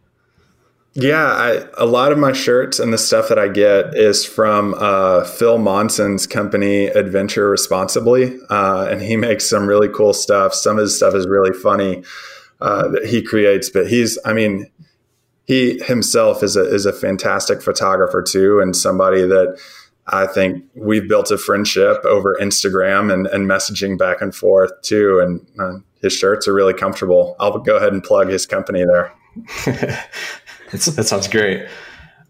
[0.93, 4.75] Yeah, I, a lot of my shirts and the stuff that I get is from
[4.77, 10.53] uh, Phil Monson's company, Adventure Responsibly, uh, and he makes some really cool stuff.
[10.53, 12.03] Some of his stuff is really funny
[12.59, 14.69] uh, that he creates, but he's, I mean,
[15.45, 19.59] he himself is a is a fantastic photographer too, and somebody that
[20.07, 25.19] I think we've built a friendship over Instagram and, and messaging back and forth too.
[25.19, 27.35] And uh, his shirts are really comfortable.
[27.39, 29.13] I'll go ahead and plug his company there.
[30.71, 31.67] that sounds great.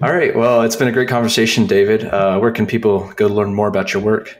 [0.01, 0.35] All right.
[0.35, 2.05] Well, it's been a great conversation, David.
[2.05, 4.39] Uh, where can people go to learn more about your work?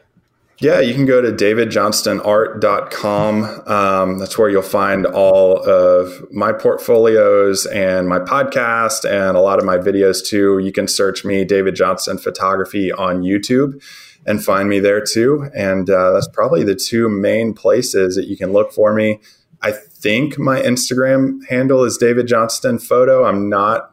[0.58, 3.44] Yeah, you can go to davidjohnstonart.com.
[3.68, 9.58] Um, that's where you'll find all of my portfolios and my podcast and a lot
[9.58, 10.60] of my videos too.
[10.60, 13.84] You can search me, David Johnston Photography, on YouTube
[14.26, 15.50] and find me there too.
[15.56, 19.20] And uh, that's probably the two main places that you can look for me.
[19.64, 23.26] I think my Instagram handle is David Johnston Photo.
[23.26, 23.91] I'm not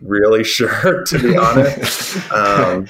[0.00, 2.30] really sure, to be honest.
[2.32, 2.86] Um,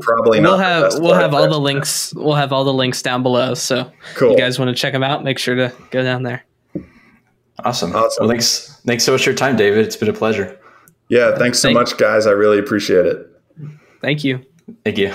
[0.00, 3.54] probably we'll have we'll have all the links we'll have all the links down below
[3.54, 4.32] so cool.
[4.32, 6.44] you guys want to check them out make sure to go down there.
[7.64, 7.94] Awesome.
[7.94, 8.22] Awesome.
[8.24, 9.86] Well, thanks thanks so much for your time david.
[9.86, 10.58] It's been a pleasure.
[11.08, 12.26] Yeah thanks so Thank- much guys.
[12.26, 13.28] I really appreciate it.
[14.00, 14.44] Thank you.
[14.84, 15.14] Thank you.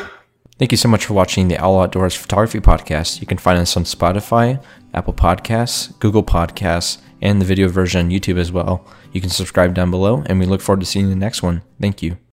[0.57, 3.19] Thank you so much for watching the Owl Outdoors Photography Podcast.
[3.21, 4.61] You can find us on Spotify,
[4.93, 8.85] Apple Podcasts, Google Podcasts, and the video version on YouTube as well.
[9.11, 11.41] You can subscribe down below, and we look forward to seeing you in the next
[11.41, 11.63] one.
[11.81, 12.19] Thank you.